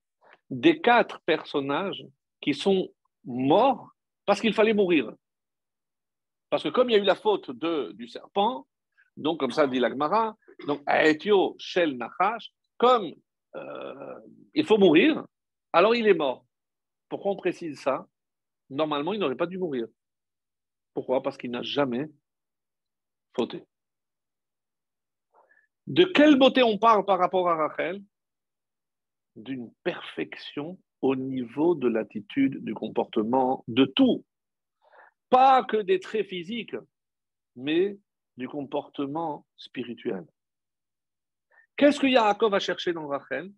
[0.49, 2.05] des quatre personnages
[2.41, 2.89] qui sont
[3.25, 3.91] morts
[4.25, 5.13] parce qu'il fallait mourir.
[6.49, 8.67] Parce que comme il y a eu la faute du serpent,
[9.17, 13.13] donc comme ça dit l'Agmara, donc Aetio Shel Nachash, comme
[13.55, 14.19] euh,
[14.53, 15.25] il faut mourir,
[15.73, 16.45] alors il est mort.
[17.09, 18.07] Pourquoi on précise ça?
[18.69, 19.87] Normalement, il n'aurait pas dû mourir.
[20.93, 21.21] Pourquoi?
[21.21, 22.09] Parce qu'il n'a jamais
[23.35, 23.63] fauté.
[25.87, 28.03] De quelle beauté on parle par rapport à Rachel?
[29.37, 34.25] D'une perfection au niveau de l'attitude, du comportement, de tout.
[35.29, 36.75] Pas que des traits physiques,
[37.55, 37.97] mais
[38.35, 40.25] du comportement spirituel.
[41.77, 43.53] Qu'est-ce que Yaakov a cherché dans Rachel?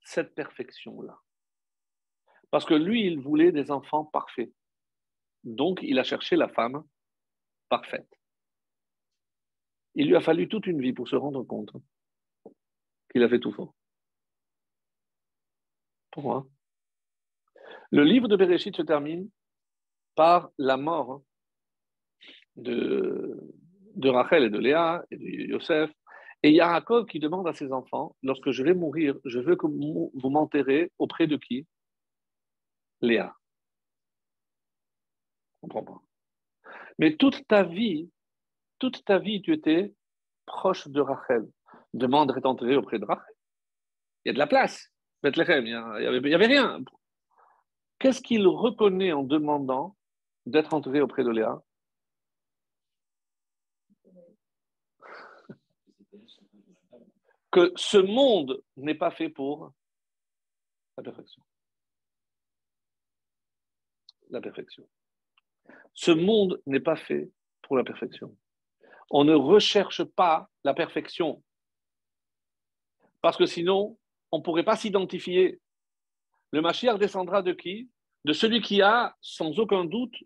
[0.00, 1.18] Cette perfection-là.
[2.50, 4.52] Parce que lui, il voulait des enfants parfaits.
[5.44, 6.82] Donc, il a cherché la femme
[7.68, 8.15] parfaite.
[9.96, 11.72] Il lui a fallu toute une vie pour se rendre compte
[13.10, 13.74] qu'il avait tout faux.
[16.10, 16.46] Pourquoi
[17.90, 19.28] Le livre de Bereshit se termine
[20.14, 21.22] par la mort
[22.56, 23.38] de,
[24.04, 25.90] Rachel et de Léa et de Yosef.
[26.42, 30.30] Et Yaakov qui demande à ses enfants, lorsque je vais mourir, je veux que vous
[30.30, 31.66] m'enterrez auprès de qui?
[33.00, 33.34] Léa.
[35.54, 36.02] Je comprends pas.
[36.98, 38.10] Mais toute ta vie,
[38.78, 39.94] toute ta vie, tu étais
[40.46, 41.46] proche de Rachel.
[41.94, 43.34] Demande d'être enterré auprès de Rachel.
[44.24, 44.92] Il y a de la place.
[45.22, 46.84] Il n'y avait, avait, rien.
[47.98, 49.96] Qu'est-ce qu'il reconnaît en demandant
[50.44, 51.62] d'être enterré auprès de Léa?
[57.50, 59.72] Que ce monde n'est pas fait pour
[60.96, 61.42] la perfection.
[64.30, 64.86] La perfection.
[65.94, 67.30] Ce monde n'est pas fait
[67.62, 68.36] pour la perfection.
[69.10, 71.42] On ne recherche pas la perfection.
[73.22, 73.98] Parce que sinon,
[74.32, 75.60] on ne pourrait pas s'identifier.
[76.52, 77.88] Le Mashiach descendra de qui?
[78.24, 80.16] De celui qui a, sans aucun doute,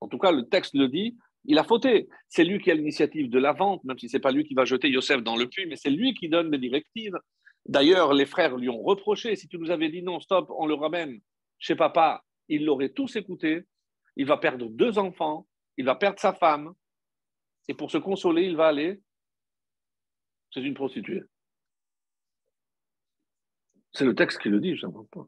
[0.00, 2.08] en tout cas le texte le dit, il a fauté.
[2.28, 4.54] C'est lui qui a l'initiative de la vente, même si ce n'est pas lui qui
[4.54, 7.16] va jeter Yosef dans le puits, mais c'est lui qui donne les directives.
[7.66, 10.74] D'ailleurs, les frères lui ont reproché, si tu nous avais dit non, stop, on le
[10.74, 11.20] ramène
[11.58, 13.64] chez papa, il l'aurait tous écouté,
[14.16, 16.72] il va perdre deux enfants, il va perdre sa femme,
[17.68, 19.00] et pour se consoler, il va aller
[20.50, 21.22] chez une prostituée.
[23.92, 25.26] C'est le texte qui le dit, je ne pas.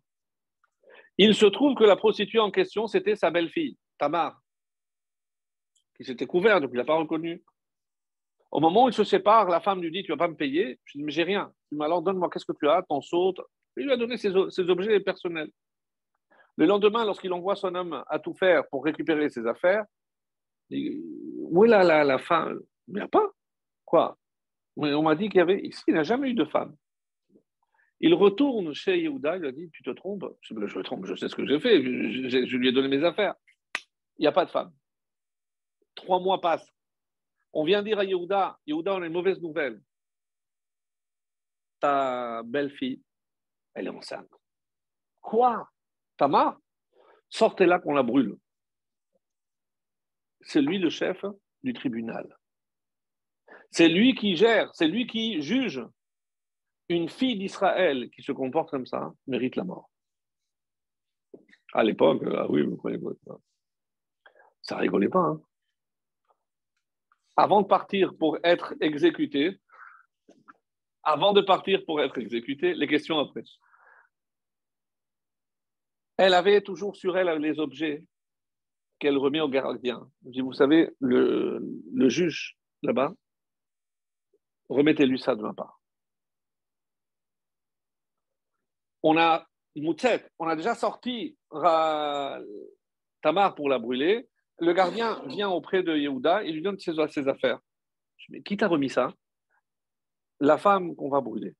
[1.16, 4.40] Il se trouve que la prostituée en question, c'était sa belle-fille, Tamar,
[5.96, 7.42] qui s'était couverte, donc il n'a pas reconnu.
[8.50, 10.36] Au moment où il se sépare, la femme lui dit Tu ne vas pas me
[10.36, 10.78] payer?
[10.84, 11.52] Je dis Mais j'ai rien.
[11.70, 12.82] Il alors donne-moi, qu'est-ce que tu as?
[12.88, 13.40] Ton saute.
[13.76, 15.50] Il lui a donné ses, ses objets personnels.
[16.56, 19.84] Le lendemain, lorsqu'il envoie son homme à tout faire pour récupérer ses affaires,
[21.50, 22.60] où est la, la, femme?
[22.88, 23.26] Il n'y a pas.
[23.84, 24.16] Quoi?
[24.76, 25.60] On m'a dit qu'il y avait.
[25.60, 26.76] Ici, il n'a jamais eu de femme.
[28.00, 31.16] Il retourne chez Yehuda, il lui a dit Tu te trompes Je me trompe, je
[31.16, 33.34] sais ce que j'ai fait, je, lui ai donné mes affaires.
[34.18, 34.72] Il n'y a pas de femme.
[35.96, 36.72] Trois mois passent.
[37.52, 39.82] On vient dire à Yehuda Yehuda, on a une mauvaise nouvelle.
[41.80, 43.02] Ta belle-fille,
[43.74, 44.30] elle est enceinte.
[45.20, 45.68] Quoi?
[46.16, 46.58] Tamar,
[47.28, 48.36] sortez-la qu'on la brûle.
[50.48, 51.26] C'est lui le chef
[51.62, 52.26] du tribunal.
[53.70, 55.84] C'est lui qui gère, c'est lui qui juge.
[56.88, 59.90] Une fille d'Israël qui se comporte comme ça mérite la mort.
[61.74, 63.12] À l'époque, ah oui, vous croyez quoi
[64.62, 65.18] Ça rigolait pas.
[65.18, 65.42] Hein.
[67.36, 69.60] avant de partir pour être exécuté,
[71.02, 73.44] avant de partir pour être exécuté, les questions après.
[76.16, 78.02] Elle avait toujours sur elle les objets
[78.98, 80.10] qu'elle remet au gardien.
[80.22, 81.60] vous savez, le,
[82.08, 83.12] juge là-bas,
[84.68, 85.80] remettez-lui ça de ma part.
[89.02, 89.46] On a
[90.40, 91.38] on a déjà sorti
[93.22, 94.28] Tamar pour la brûler.
[94.58, 97.60] Le gardien vient auprès de Yehuda et lui donne ses, ses affaires.
[98.16, 99.14] Je dis, mais qui t'a remis ça?
[100.40, 101.54] La femme qu'on va brûler.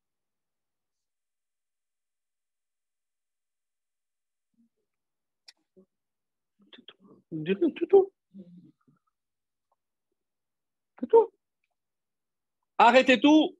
[7.30, 8.12] Tout, tout.
[11.08, 11.32] tout.
[12.78, 13.56] Arrêtez tout.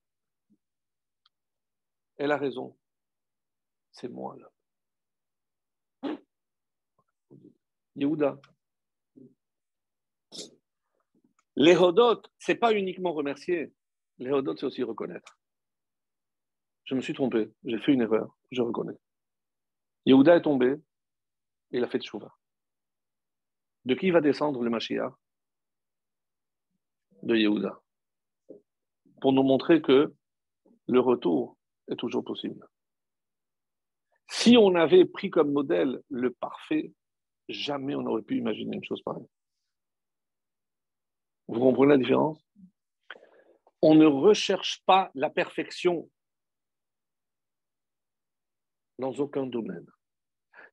[2.16, 2.76] Elle a raison.
[3.92, 4.50] C'est moi là.
[7.96, 8.40] Yehuda.
[11.57, 13.72] Les Hodot, ce n'est pas uniquement remercier.
[14.18, 15.38] Les c'est aussi reconnaître.
[16.85, 18.96] Je me suis trompé, j'ai fait une erreur, je reconnais.
[20.07, 20.76] Yehuda est tombé,
[21.72, 22.33] et il a fait de chouva.
[23.88, 25.14] De qui va descendre le Mashiach?
[27.22, 27.81] De Yehuda.
[29.22, 30.14] Pour nous montrer que
[30.88, 31.57] le retour
[31.90, 32.68] est toujours possible.
[34.29, 36.92] Si on avait pris comme modèle le parfait,
[37.48, 39.31] jamais on n'aurait pu imaginer une chose pareille.
[41.46, 42.46] Vous comprenez la différence?
[43.81, 46.11] On ne recherche pas la perfection
[48.98, 49.87] dans aucun domaine.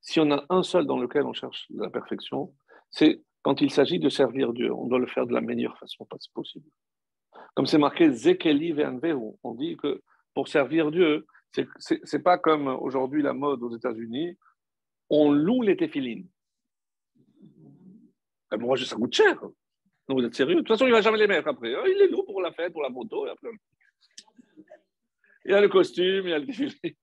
[0.02, 2.54] Si on a un seul dans lequel on cherche la perfection,
[2.96, 6.08] c'est quand il s'agit de servir Dieu, on doit le faire de la meilleure façon
[6.34, 6.66] possible.
[7.54, 10.02] Comme c'est marqué Zekeli Ve'anvehu, on dit que
[10.34, 11.28] pour servir Dieu,
[11.78, 14.38] c'est pas comme aujourd'hui la mode aux États-Unis,
[15.10, 16.28] on loue les téfilines.
[18.50, 19.42] Ah, moi, ça coûte cher.
[20.08, 20.56] Non, vous êtes sérieux?
[20.56, 21.76] De toute façon, il ne va jamais les mettre après.
[21.76, 23.28] Ah, il les loue pour la fête, pour la moto.
[23.28, 23.32] Et.
[25.46, 26.98] Il y a le costume, il y a le défilé.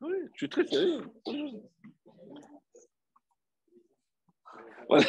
[0.00, 1.02] Oui, je suis très sérieux.
[4.90, 5.06] Voilà.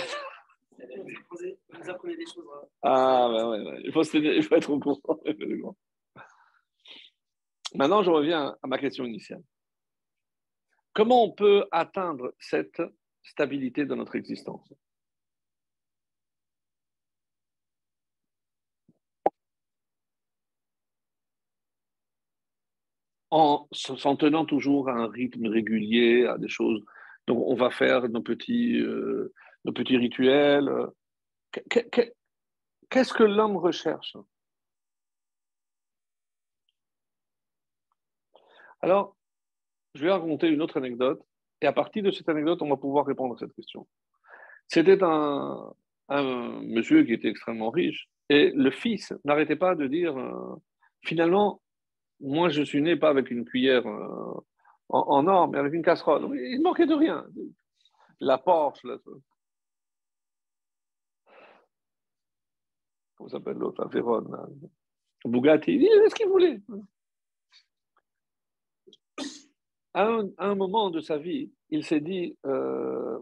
[1.88, 2.46] apprenez des choses.
[2.54, 2.68] Hein.
[2.84, 3.82] Ah, ben ouais, ouais.
[3.84, 5.20] Il, faut il faut être au courant.
[7.74, 9.42] Maintenant, je reviens à ma question initiale.
[10.94, 12.82] Comment on peut atteindre cette
[13.24, 14.72] stabilité de notre existence?
[23.32, 26.84] En s'en tenant toujours à un rythme régulier, à des choses.
[27.28, 29.34] Donc, on va faire nos petits, euh,
[29.66, 30.70] nos petits rituels.
[32.90, 34.18] Qu'est-ce que l'homme recherche
[38.82, 39.16] Alors,
[39.94, 41.22] je vais raconter une autre anecdote,
[41.62, 43.88] et à partir de cette anecdote, on va pouvoir répondre à cette question.
[44.68, 45.74] C'était un,
[46.10, 50.56] monsieur qui était extrêmement riche, et le fils n'arrêtait pas de dire, euh,
[51.04, 51.62] finalement,
[52.20, 54.34] moi, je suis né pas avec une cuillère euh,
[54.90, 56.30] en, or, mais avec une casserole.
[56.36, 57.26] Il ne manquait de rien.
[58.20, 58.98] La Porsche, là,
[63.22, 64.36] comment s'appelle l'autre, la Vérone,
[65.26, 66.60] Bugatti, il avait ce qu'il voulait.
[69.94, 73.20] À un, moment de sa vie, il s'est dit, euh,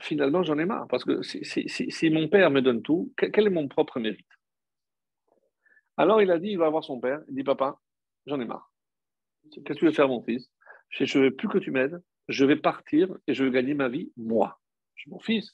[0.00, 3.66] finalement, j'en ai marre, parce que si, mon père me donne tout, quel est mon
[3.66, 4.26] propre mérite?
[5.96, 7.80] Alors il a dit, il va voir son père, il dit, papa,
[8.26, 8.70] j'en ai marre.
[9.50, 10.50] Qu'est-ce que tu veux faire, mon fils?
[10.90, 13.88] Je ne veux plus que tu m'aides, je vais partir et je veux gagner ma
[13.88, 14.60] vie, moi.
[14.94, 15.50] Je suis mon fils.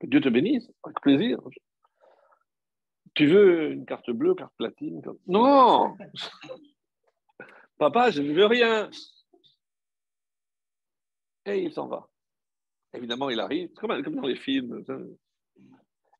[0.00, 1.38] Que Dieu te bénisse, avec plaisir.
[3.16, 5.96] Tu veux une carte bleue, carte platine Non
[7.78, 8.90] Papa, je ne veux rien.
[11.46, 12.08] Et il s'en va.
[12.92, 14.84] Évidemment, il arrive, comme dans les films.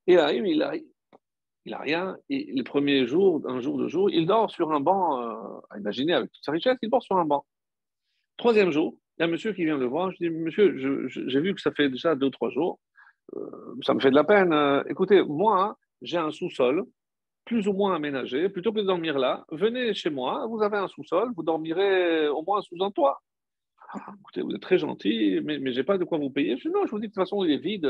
[0.06, 0.86] Il arrive, il arrive,
[1.66, 2.16] il n'a rien.
[2.30, 5.20] Et le premier jour, un jour, deux jours, il dort sur un banc.
[5.20, 7.44] Euh, imaginez, avec toute sa richesse, il dort sur un banc.
[8.38, 10.12] Troisième jour, il y a un monsieur qui vient le voir.
[10.12, 12.78] Je dis, monsieur, j'ai vu que ça fait déjà deux, trois jours.
[13.34, 14.52] Euh, ça me fait de la peine.
[14.52, 16.84] Euh, écoutez, moi, j'ai un sous-sol
[17.44, 18.48] plus ou moins aménagé.
[18.48, 20.46] Plutôt que de dormir là, venez chez moi.
[20.48, 23.22] Vous avez un sous-sol, vous dormirez au moins sous un toit.
[23.92, 26.56] Ah, écoutez, vous êtes très gentil, mais, mais je n'ai pas de quoi vous payer.
[26.66, 27.88] Non, je vous dis, de toute façon, il est vide.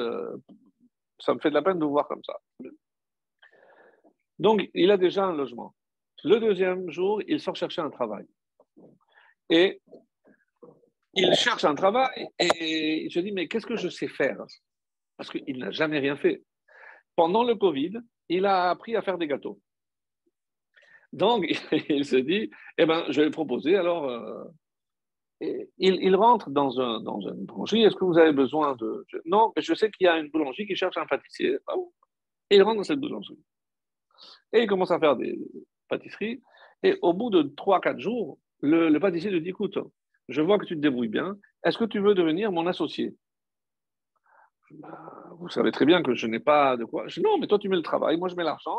[1.19, 2.38] Ça me fait de la peine de vous voir comme ça.
[4.38, 5.75] Donc, il a déjà un logement.
[6.23, 8.27] Le deuxième jour, il sort chercher un travail.
[9.49, 9.81] Et
[11.14, 14.45] il cherche un travail et il se dit, mais qu'est-ce que je sais faire?
[15.16, 16.42] Parce qu'il n'a jamais rien fait.
[17.17, 19.61] Pendant le Covid, il a appris à faire des gâteaux.
[21.13, 21.47] Donc,
[21.89, 23.77] il se dit, eh ben, je vais le proposer.
[23.77, 24.45] Alors, euh,
[25.79, 27.85] il, rentre dans, un, dans une boulangerie.
[27.85, 29.05] Est-ce que vous avez besoin de...
[29.25, 31.59] Non, mais je sais qu'il y a une boulangerie qui cherche un pâtissier.
[31.67, 31.75] Ah
[32.51, 33.39] et il rentre dans cette boulangerie.
[34.53, 35.39] Et il commence à faire des
[35.89, 36.41] pâtisseries.
[36.83, 39.79] Et au bout de 3-4 jours, le, pâtissier lui dit Écoute,
[40.29, 41.37] je vois que tu te débrouilles bien.
[41.65, 43.15] Est-ce que tu veux devenir mon associé?
[45.39, 47.07] Vous savez très bien que je n'ai pas de quoi.
[47.09, 48.79] Je non, mais toi, tu mets le travail, moi, je mets l'argent.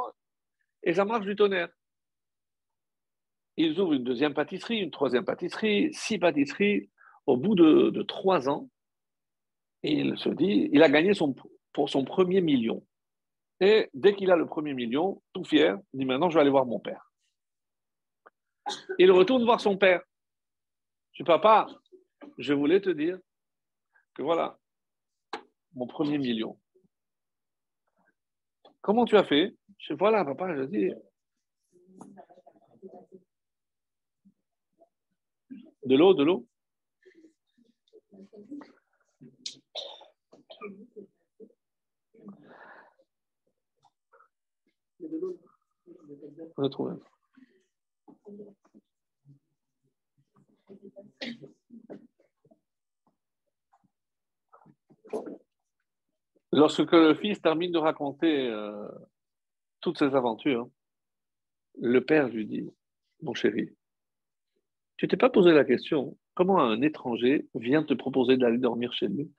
[0.84, 1.69] Et ça marche du tonnerre.
[3.58, 6.89] Ils ouvrent une deuxième pâtisserie, une troisième pâtisserie, six pâtisseries.
[7.26, 8.69] Au bout de, de trois ans,
[9.84, 11.36] il se dit il a gagné son,
[11.73, 12.86] pour son premier million.
[13.60, 16.52] Et dès qu'il a le premier million, tout fier, il dit maintenant je vais aller
[16.52, 17.12] voir mon père.
[19.00, 20.02] Il retourne voir son père.
[21.13, 21.67] Je dis papa,
[22.38, 23.17] je voulais te dire
[24.13, 24.58] que voilà,
[25.77, 26.59] mon premier million.
[28.81, 29.55] Comment tu as fait?
[29.77, 30.91] Je dis voilà papa, je dis.
[35.85, 36.47] De l'eau, de l'eau.
[46.57, 46.95] On a trouvé.
[56.51, 58.88] Lorsque le fils termine de raconter euh,
[59.81, 60.69] toutes ses aventures,
[61.79, 62.69] le père lui dit,
[63.21, 63.75] mon chéri,
[64.95, 69.07] tu t'es pas posé la question, comment un étranger vient te proposer d'aller dormir chez
[69.07, 69.31] lui?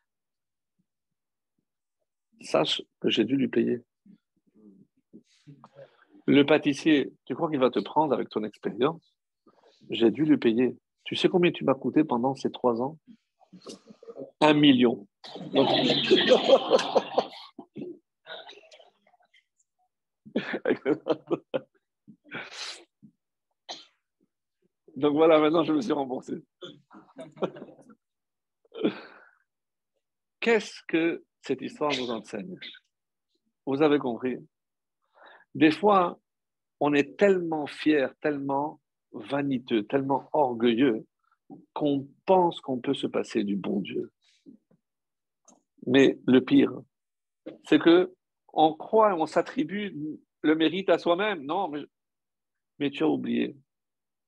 [2.41, 3.83] Sache que j'ai dû lui payer.
[6.27, 9.15] Le pâtissier, tu crois qu'il va te prendre avec ton expérience?
[9.91, 10.77] J'ai dû lui payer.
[11.05, 12.99] Tu sais combien tu m'as coûté pendant ces trois ans?
[14.41, 15.09] Un million.
[24.97, 25.15] Donc...
[25.15, 26.45] voilà, maintenant je me suis remboursé.
[30.41, 32.57] Qu'est-ce que cette histoire nous enseigne?
[33.67, 34.39] Vous avez compris
[35.55, 36.21] des fois,
[36.81, 38.81] on est tellement fier, tellement
[39.13, 41.05] vaniteux, tellement orgueilleux
[41.73, 44.13] qu'on pense qu'on peut se passer du bon Dieu.
[45.87, 46.73] Mais le pire,
[47.65, 48.15] c'est que
[48.53, 49.95] on croit, on s'attribue
[50.43, 51.45] le mérite à soi-même.
[51.45, 51.71] Non,
[52.79, 53.57] mais, tu as oublié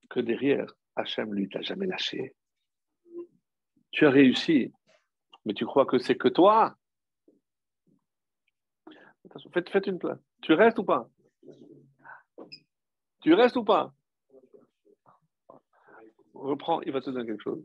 [0.09, 2.34] que derrière, Hachem, lui, t'a jamais lâché.
[3.92, 4.72] Tu as réussi,
[5.44, 6.76] mais tu crois que c'est que toi.
[9.53, 10.18] Faites, faites une place.
[10.42, 11.09] Tu restes ou pas?
[13.20, 13.92] Tu restes ou pas?
[16.34, 17.64] Reprends, il va te donner quelque chose.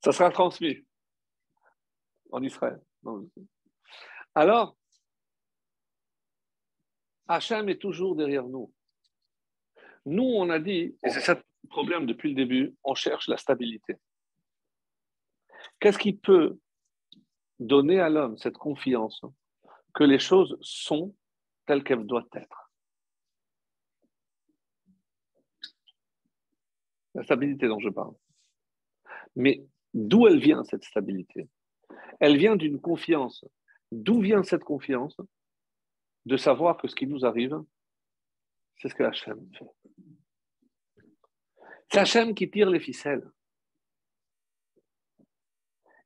[0.00, 0.86] Ça sera transmis
[2.30, 2.80] en Israël.
[4.34, 4.76] Alors,
[7.28, 8.72] Hachem est toujours derrière nous.
[10.04, 13.38] Nous, on a dit, et c'est ça le problème depuis le début, on cherche la
[13.38, 13.96] stabilité.
[15.80, 16.58] Qu'est-ce qui peut
[17.58, 19.22] donner à l'homme cette confiance
[19.94, 21.14] que les choses sont
[21.66, 22.63] telles qu'elles doivent être?
[27.14, 28.14] La stabilité dont je parle.
[29.36, 31.48] Mais d'où elle vient cette stabilité?
[32.20, 33.44] Elle vient d'une confiance.
[33.92, 35.16] D'où vient cette confiance?
[36.26, 37.62] De savoir que ce qui nous arrive,
[38.78, 39.66] c'est ce que Hachem fait.
[41.92, 43.30] C'est Hachem qui tire les ficelles.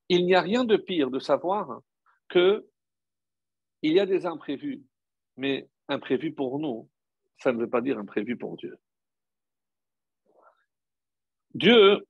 [0.09, 1.83] Il n'y a rien de pire de savoir
[2.29, 2.69] que
[3.83, 4.83] il y a des imprévus,
[5.37, 6.91] mais imprévus pour nous,
[7.39, 8.77] ça ne veut pas dire imprévu pour Dieu.
[11.55, 12.07] Dieu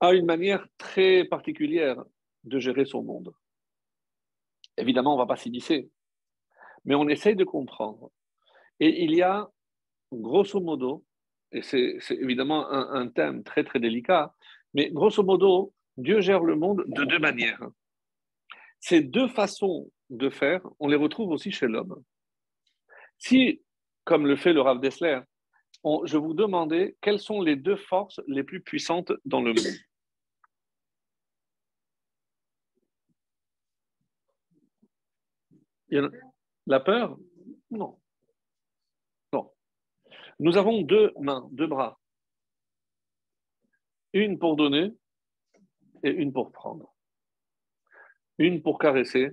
[0.00, 2.02] a une manière très particulière
[2.44, 3.32] de gérer son monde.
[4.76, 5.90] Évidemment, on ne va pas s'immiscer,
[6.84, 8.10] mais on essaye de comprendre.
[8.80, 9.48] Et il y a,
[10.12, 11.04] grosso modo,
[11.52, 14.34] et c'est évidemment un, un, thème très très délicat,
[14.74, 17.62] mais grosso modo, Dieu gère le monde de deux manières.
[18.80, 22.02] Ces deux façons de faire, on les retrouve aussi chez l'homme.
[23.18, 23.62] Si,
[24.04, 25.20] comme le fait le Rav Dessler,
[25.84, 29.66] je vous demandais quelles sont les deux forces les plus puissantes dans le monde?
[36.66, 37.18] La peur?
[37.70, 38.00] Non.
[39.32, 39.52] Non.
[40.38, 42.00] Nous avons deux mains, deux bras.
[44.14, 44.92] Une pour donner
[46.02, 46.94] et une pour prendre.
[48.38, 49.30] Une pour caresser,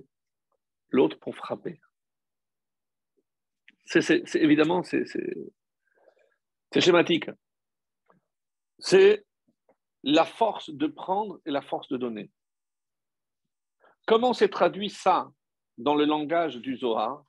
[0.90, 1.80] l'autre pour frapper.
[3.84, 5.04] C'est évidemment, c'est
[6.78, 7.28] schématique.
[8.78, 9.24] C'est
[10.04, 12.30] la force de prendre et la force de donner.
[14.06, 15.30] Comment s'est traduit ça
[15.78, 17.24] dans le langage du Zohar?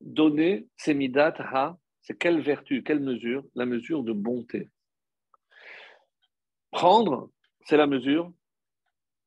[0.00, 3.44] Donner, c'est midat ha, c'est quelle vertu, quelle mesure?
[3.54, 4.68] La mesure de bonté.
[6.70, 7.30] Prendre,
[7.66, 8.32] c'est la mesure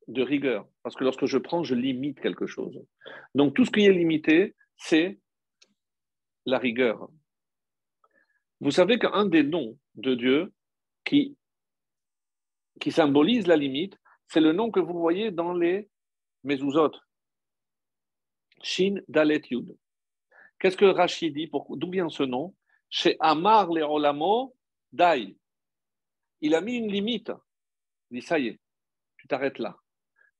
[0.07, 0.67] de rigueur.
[0.81, 2.77] Parce que lorsque je prends, je limite quelque chose.
[3.35, 5.19] Donc tout ce qui est limité, c'est
[6.45, 7.09] la rigueur.
[8.63, 10.53] Vous savez qu'un des noms de Dieu
[11.03, 11.35] qui,
[12.91, 13.99] symbolise la limite,
[14.29, 15.89] c'est le nom que vous voyez dans les
[16.45, 16.93] Mezuzot.
[18.61, 19.77] Shin Dalet Yud.
[20.59, 22.55] Qu'est-ce que Rachid dit D'où vient ce nom?
[22.89, 24.55] Chez Amar le Olamo
[24.93, 25.35] Dai.
[26.39, 27.33] Il a mis une limite.
[28.11, 28.61] Il dit ça y est,
[29.17, 29.75] tu t'arrêtes là.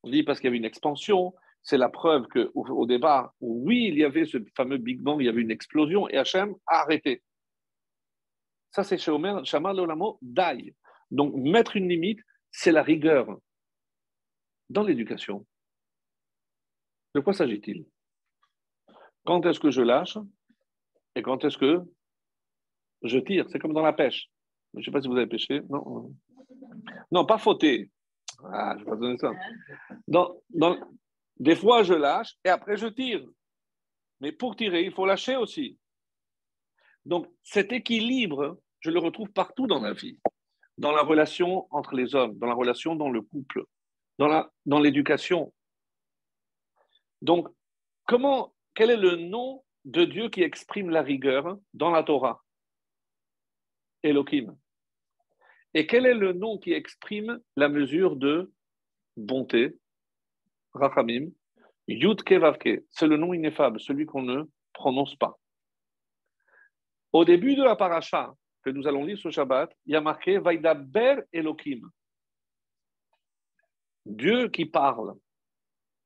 [0.02, 3.90] On dit parce qu'il y avait une expansion, c'est la preuve qu'au au départ, oui,
[3.90, 6.84] il y avait ce fameux Big Bang, il y avait une explosion et Hachem a
[6.84, 7.22] arrêté.
[8.74, 10.76] Ça, c'est chez Omer, Shama Lolamo, Dai.
[11.12, 12.20] Donc, mettre une limite,
[12.52, 13.28] c'est la rigueur.
[14.70, 15.46] Dans l'éducation,
[17.14, 17.86] de quoi s'agit-il?
[19.26, 20.18] Quand est-ce que je lâche
[21.16, 21.82] et quand est-ce que
[23.04, 23.46] je tire?
[23.50, 24.28] C'est comme dans la pêche.
[24.74, 25.62] Je ne sais pas si vous avez pêché.
[25.70, 26.12] Non,
[27.12, 27.92] non pas fauter.
[28.44, 29.32] Ah, je vais pas donner ça.
[31.38, 33.24] des fois, je lâche et après, je tire.
[34.20, 35.78] Mais pour tirer, il faut lâcher aussi.
[37.06, 40.20] Donc, cet équilibre, je le retrouve partout dans la vie.
[40.78, 43.64] Dans la relation entre les hommes, dans la relation dans le couple,
[44.20, 45.54] dans l'éducation.
[47.22, 47.48] Dans Donc,
[48.06, 52.44] comment, quel est le nom de Dieu qui exprime la rigueur dans la Torah?
[54.04, 54.58] Elohim.
[55.74, 58.52] Et quel est le nom qui exprime la mesure de
[59.16, 59.78] bonté?
[60.74, 61.30] Rachamim.
[61.88, 62.84] Yud Kevavke.
[62.90, 65.40] C'est le nom ineffable, celui qu'on ne prononce pas.
[67.14, 68.34] Au début de la paracha
[68.64, 71.90] que nous allons lire ce Shabbat, il y a marqué Vaidaber Elohim.
[74.06, 75.14] Dieu qui parle.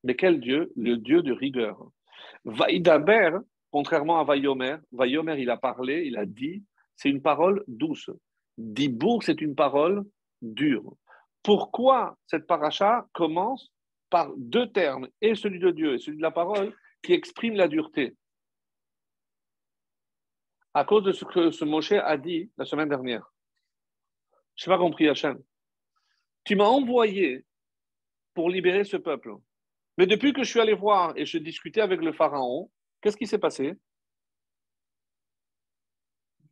[0.03, 0.71] Mais quel Dieu?
[0.75, 1.89] Le Dieu de rigueur.
[2.45, 3.37] Vaidaber,
[3.71, 6.63] contrairement à Vayomer, Vayomer, il a parlé, il a dit,
[6.95, 8.09] c'est une parole douce.
[8.57, 10.03] Dibour, c'est une parole
[10.41, 10.95] dure.
[11.43, 13.71] Pourquoi cette paracha commence
[14.09, 17.67] par deux termes, et celui de Dieu et celui de la parole, qui expriment la
[17.67, 18.15] dureté?
[20.77, 23.33] À cause de ce que ce Moshe a dit la semaine dernière.
[24.55, 25.41] Je n'ai pas compris, Hachem.
[26.43, 27.47] Tu m'as envoyé
[28.35, 29.33] pour libérer ce peuple.
[29.97, 32.69] Mais depuis que je suis allé voir et je discutais avec le pharaon,
[33.01, 33.73] qu'est-ce qui s'est passé?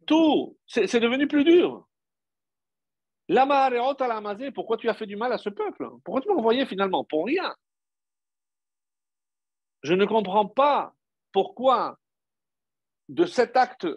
[0.07, 1.87] Tout, c'est devenu plus dur.
[4.55, 5.87] Pourquoi tu as fait du mal à ce peuple?
[6.03, 7.03] Pourquoi tu m'as envoyé finalement?
[7.03, 7.55] Pour rien.
[9.83, 10.95] Je ne comprends pas
[11.31, 11.99] pourquoi
[13.07, 13.87] de cet acte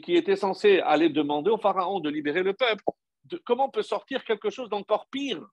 [0.00, 2.84] qui, était censé aller demander au pharaon de libérer le peuple,
[3.44, 5.46] comment peut sortir quelque chose d'encore pire?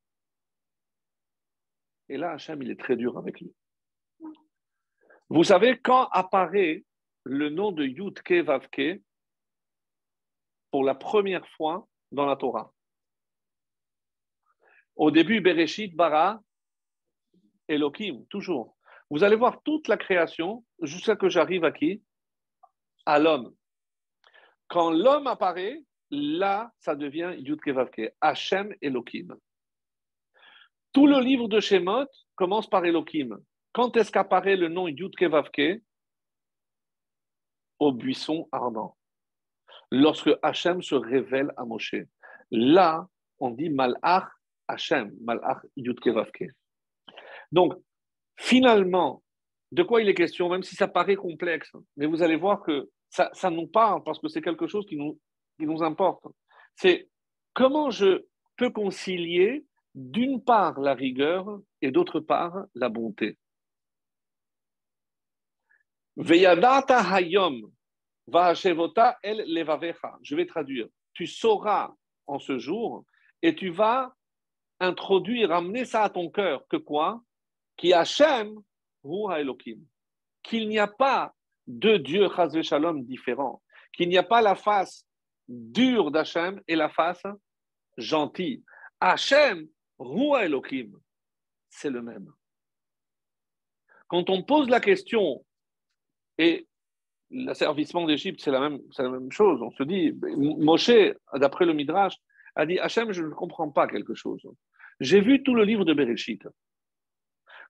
[2.10, 3.54] Et là, Hachem, il est très dur avec lui.
[5.30, 6.84] Vous savez, quand apparaît
[7.24, 9.02] le nom de Yudke Vavke
[10.70, 12.72] pour la première fois dans la Torah?
[14.96, 16.42] Au début, Bereshit, Bara,
[17.68, 18.78] Elohim, toujours.
[19.10, 22.04] Vous allez voir toute la création jusqu'à que j'arrive à qui?
[23.06, 23.54] À l'homme.
[24.68, 29.36] Quand l'homme apparaît, là, ça devient Yudke Vavke, Hachem Elohim.
[30.94, 33.38] Tout le livre de Shemot commence par Elohim.
[33.74, 35.82] Quand est-ce qu'apparaît le nom Yudke Vavke
[37.80, 38.98] Au buisson ardent.
[39.92, 41.96] Lorsque Hachem se révèle à Moshe.
[42.52, 43.08] Là,
[43.40, 44.30] on dit Malach
[44.68, 46.46] Hachem, Malach Yudke Vavke.
[47.52, 47.74] Donc,
[48.38, 49.22] finalement,
[49.72, 52.90] de quoi il est question, même si ça paraît complexe, mais vous allez voir que
[53.16, 55.20] ça, ça nous parle parce que c'est quelque chose qui nous,
[55.58, 56.26] qui nous importe.
[56.76, 57.10] C'est
[57.54, 58.26] comment je
[58.58, 63.38] peux concilier d'une part la rigueur et d'autre part la bonté.
[66.18, 67.72] Veyadata hayom
[68.28, 70.18] va'ashevota el levavecha.
[70.22, 70.88] Je vais traduire.
[71.14, 71.94] Tu sauras
[72.28, 73.06] en ce jour
[73.42, 74.14] et tu vas
[74.82, 76.68] introduire, amener ça à ton cœur.
[76.68, 77.22] Que quoi?
[77.78, 77.94] Qui.
[80.44, 81.34] Qu'il n'y a pas
[81.68, 83.62] deux dieux chazve shalom différents.
[83.94, 85.06] Qu'il n'y a pas la face
[85.48, 87.24] dure d'Hachem et la face
[87.98, 88.64] gentille.
[89.00, 90.92] Hachem Rua Elohim,
[91.70, 92.32] c'est le même.
[94.08, 95.46] Quand on pose la question,
[96.38, 96.68] et
[97.32, 100.92] l'asservissement d'Égypte, c'est la, même, la même chose, on se dit, Moshe,
[101.34, 102.16] d'après le Midrash,
[102.56, 104.46] a dit Hachem, je ne comprends pas quelque chose.
[105.00, 106.44] J'ai vu tout le livre de Bereshit.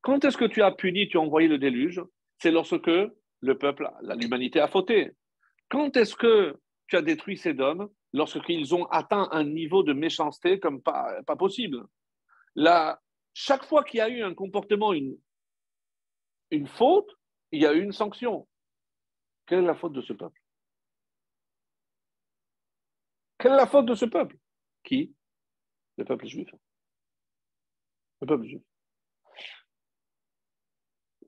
[0.01, 2.01] Quand est-ce que tu as puni, tu as envoyé le déluge?
[2.39, 2.91] C'est lorsque
[3.41, 5.11] le peuple, l'humanité a fauté.
[5.69, 10.57] Quand est-ce que tu as détruit ces hommes Lorsqu'ils ont atteint un niveau de méchanceté
[10.57, 11.85] comme pas, possible?
[13.33, 15.17] Chaque fois qu'il y a eu un comportement, une,
[16.51, 17.11] une faute,
[17.51, 18.47] il y a eu une sanction.
[19.45, 20.41] Quelle est la faute de ce peuple?
[23.37, 24.37] Quelle est la faute de ce peuple?
[24.83, 25.13] Qui?
[25.97, 26.49] Le peuple juif.
[28.21, 28.61] Le peuple juif.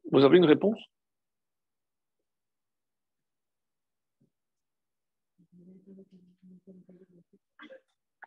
[0.10, 0.80] Vous avez une réponse?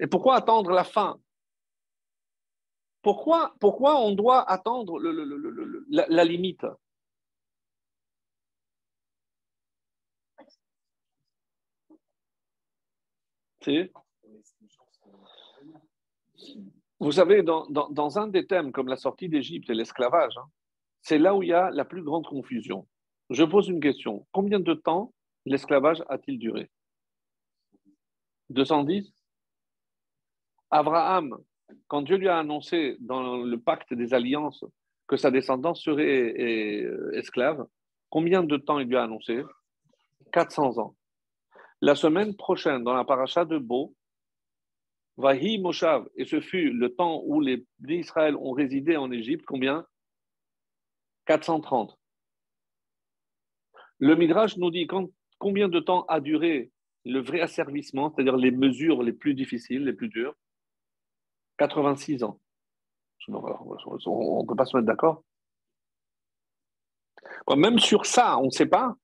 [0.00, 1.20] Et pourquoi attendre la fin?
[3.02, 4.98] Pourquoi, pourquoi on doit attendre
[5.88, 6.66] la, limite?
[16.98, 20.48] Vous savez, dans, un des thèmes comme la sortie d'Égypte et l'esclavage, hein,
[21.02, 22.86] c'est là où il y a la plus grande confusion.
[23.28, 24.26] Je pose une question.
[24.32, 25.12] Combien de temps
[25.44, 26.70] l'esclavage a-t-il duré?
[28.48, 29.19] 210
[30.70, 31.36] Abraham,
[31.88, 34.64] quand Dieu lui a annoncé dans le pacte des alliances
[35.08, 37.66] que sa descendance serait euh, esclave,
[38.08, 39.42] combien de temps il lui a annoncé?
[40.32, 40.96] 400 ans.
[41.80, 43.94] La semaine prochaine, dans la paracha de Beau,
[45.16, 49.84] Vahi Moshav, et ce fut le temps où les d'Israël ont résidé en Égypte, combien?
[51.26, 51.98] 430.
[53.98, 54.86] Le Midrash nous dit
[55.38, 56.70] combien de temps a duré
[57.04, 60.34] le vrai asservissement, c'est-à-dire les mesures les plus difficiles, les plus dures?
[61.60, 62.40] 86 ans.
[63.28, 65.22] On ne peut pas se mettre d'accord.
[67.54, 68.94] Même sur ça, on ne sait pas.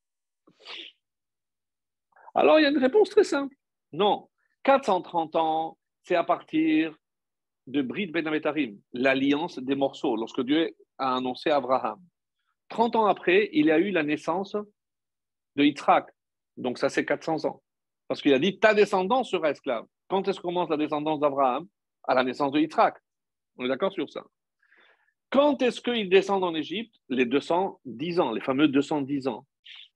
[2.35, 3.55] Alors, il y a une réponse très simple.
[3.93, 4.31] Non,
[4.65, 6.97] 430 ans, c'est à partir
[7.67, 12.01] de Brit Ben Ametarim, l'alliance des morceaux, lorsque Dieu a annoncé Abraham.
[12.71, 14.57] 30 ans après, il y a eu la naissance
[15.57, 16.09] de Yitzhak.
[16.57, 17.63] Donc, ça, c'est 400 ans.
[18.09, 19.85] Parce qu'il a dit ta descendance sera esclave.
[20.09, 21.69] Quand est-ce que commence la descendance d'Abraham?
[22.07, 22.97] À la naissance de Yitzhak.
[23.57, 24.25] On est d'accord sur ça.
[25.31, 26.95] Quand est-ce qu'ils descendent en Égypte?
[27.09, 29.47] Les 210 ans, les fameux 210 ans.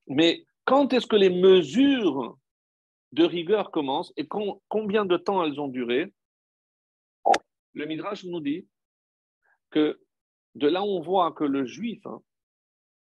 [0.08, 2.36] Mais quand est-ce que les mesures
[3.12, 4.26] de rigueur commencent et
[4.68, 6.12] combien de temps elles ont duré?
[7.74, 8.66] Le Midrash nous dit
[9.70, 10.00] que
[10.56, 12.20] de là on voit que le juif, hein,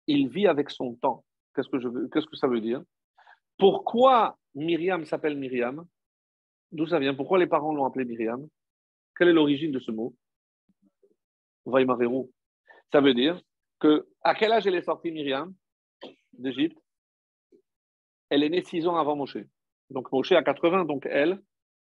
[0.08, 1.24] il vit avec son temps.
[1.56, 2.82] Qu'est-ce que, que ça veut dire?
[3.58, 5.86] Pourquoi Myriam s'appelle Myriam?
[6.72, 7.14] D'où ça vient?
[7.14, 8.48] Pourquoi les parents l'ont appelée Myriam?
[9.18, 10.16] Quelle est l'origine de ce mot?
[11.66, 12.30] Vaimareru.
[12.92, 13.42] Ça veut dire
[13.80, 15.54] que à quel âge elle est sortie Myriam
[16.34, 16.78] d'Égypte?
[18.30, 19.38] Elle est née six ans avant Moshe.
[19.90, 21.42] Donc Moshe a 80, donc elle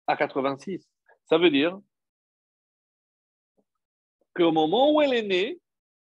[0.07, 0.87] a 86.
[1.27, 1.79] Ça veut dire
[4.35, 5.61] qu'au moment où elle est née,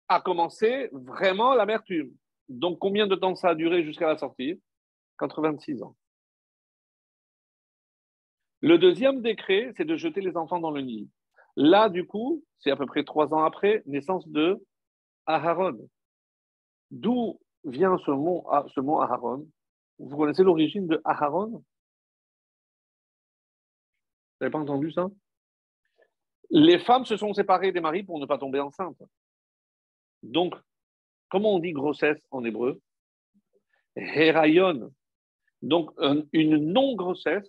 [0.09, 2.15] a commencé vraiment l'amertume.
[2.49, 4.61] Donc combien de temps ça a duré jusqu'à la sortie?
[5.19, 5.97] 86 ans.
[8.61, 11.09] Le deuxième décret, c'est de jeter les enfants dans le Nil.
[11.57, 14.63] Là, du coup, c'est à peu près trois ans après, naissance de
[15.25, 15.89] Aharon.
[16.91, 18.47] D'où vient ce mot,
[18.77, 19.49] mot Aharon?
[19.99, 21.49] Vous connaissez l'origine de Aharon?
[21.49, 21.65] Vous
[24.41, 25.09] n'avez pas entendu ça?
[26.51, 29.03] Les femmes se sont séparées des maris pour ne pas tomber enceintes.
[30.23, 30.55] Donc,
[31.29, 32.81] comment on dit grossesse en hébreu?
[33.97, 34.93] Herayon.
[35.63, 35.91] Donc,
[36.33, 37.49] une non-grossesse,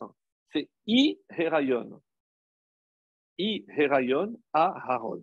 [0.53, 2.01] c'est I-Herayon.
[3.37, 5.21] I-Herayon à Haron.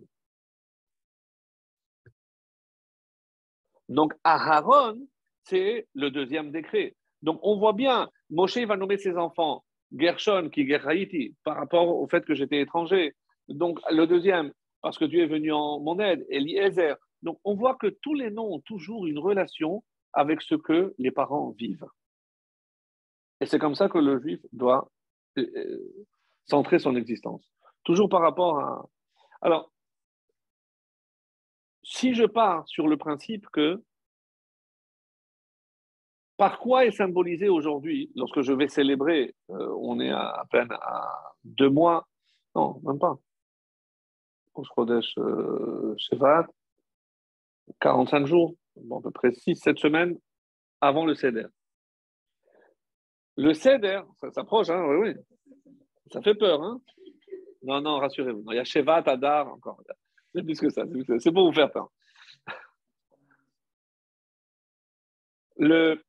[3.89, 5.07] Donc, Aharon,
[5.43, 6.95] c'est le deuxième décret.
[7.21, 12.07] Donc, on voit bien, Moshe va nommer ses enfants Gershon, qui Gerhaïti, par rapport au
[12.07, 13.15] fait que j'étais étranger.
[13.47, 14.51] Donc, le deuxième,
[14.81, 16.95] parce que Dieu est venu en mon aide, Eliezer.
[17.21, 21.11] Donc, on voit que tous les noms ont toujours une relation avec ce que les
[21.11, 21.85] parents vivent.
[23.41, 24.89] Et c'est comme ça que le juif doit
[25.37, 26.05] euh, euh,
[26.45, 27.51] centrer son existence.
[27.85, 28.89] Toujours par rapport à.
[29.41, 29.71] Alors,
[31.83, 33.81] si je pars sur le principe que
[36.35, 41.33] par quoi est symbolisé aujourd'hui, lorsque je vais célébrer, euh, on est à, peine à
[41.43, 42.07] deux mois,
[42.55, 43.17] non, même pas,
[45.17, 46.47] euh, Shevat,
[47.79, 50.17] 45 jours, à peu près 6-7 semaines
[50.81, 51.47] avant le Seder.
[53.37, 55.71] Le Seder, ça s'approche, hein, oui, oui.
[56.11, 56.81] Ça fait peur, hein
[57.65, 58.51] Non, non, rassurez-vous.
[58.51, 59.81] Il y a Shevat, Adar, encore.
[60.33, 60.83] C'est plus que ça,
[61.19, 61.91] c'est pour vous faire peur.
[65.57, 66.03] Le,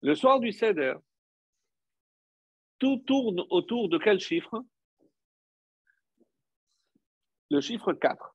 [0.00, 0.94] le soir du Seder,
[2.78, 4.64] tout tourne autour de quel chiffre?
[7.50, 8.34] Le chiffre 4.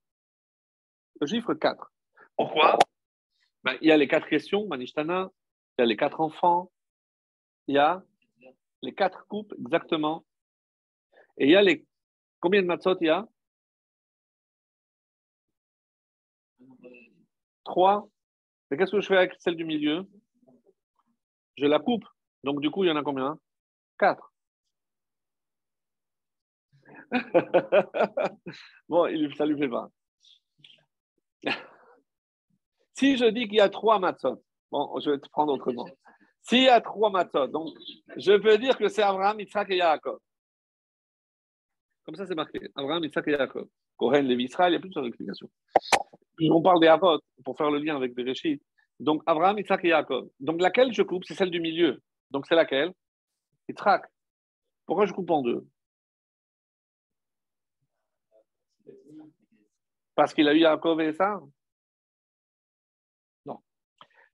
[1.19, 1.91] Le chiffre 4.
[2.37, 2.77] Pourquoi?
[3.63, 5.31] Ben, Il y a les quatre questions, Manishtana,
[5.77, 6.71] il y a les quatre enfants,
[7.67, 8.03] il y a
[8.81, 10.23] les quatre coupes, exactement.
[11.37, 11.85] Et il y a les.
[12.39, 13.27] Combien de matzot il y a?
[17.65, 18.07] Trois.
[18.69, 20.05] Mais qu'est-ce que je fais avec celle du milieu?
[21.57, 22.05] Je la coupe.
[22.43, 23.37] Donc, du coup, il y en a combien?
[23.97, 24.33] Quatre.
[28.87, 29.89] bon, ça lui fait pas.
[32.93, 35.87] si je dis qu'il y a trois matzot, bon, je vais te prendre autrement.
[36.41, 37.75] S'il y a trois matzot, donc
[38.15, 40.19] je peux dire que c'est Abraham, Yitzhak et Yaakov.
[42.09, 42.59] Comme ça, c'est marqué.
[42.73, 43.67] Abraham, Yitzhak et Yaakov.
[43.95, 45.47] Kohen, Lévi, Israël, il y a plusieurs explications
[46.41, 48.63] on parle des Avot pour faire le lien avec Bereshit.
[48.99, 50.27] Donc, Abraham, Yitzhak et Yaakov.
[50.39, 52.01] Donc, laquelle je coupe C'est celle du milieu.
[52.31, 52.93] Donc, c'est laquelle?
[53.67, 54.05] Yitzhak.
[54.87, 55.67] Pourquoi je coupe en deux?
[60.15, 61.39] Parce qu'il a eu Yaakov et ça
[63.45, 63.59] Non.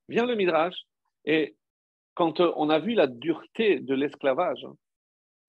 [0.08, 0.78] Vient le Midrash,
[1.26, 1.58] et
[2.14, 4.66] quand on a vu la dureté de l'esclavage,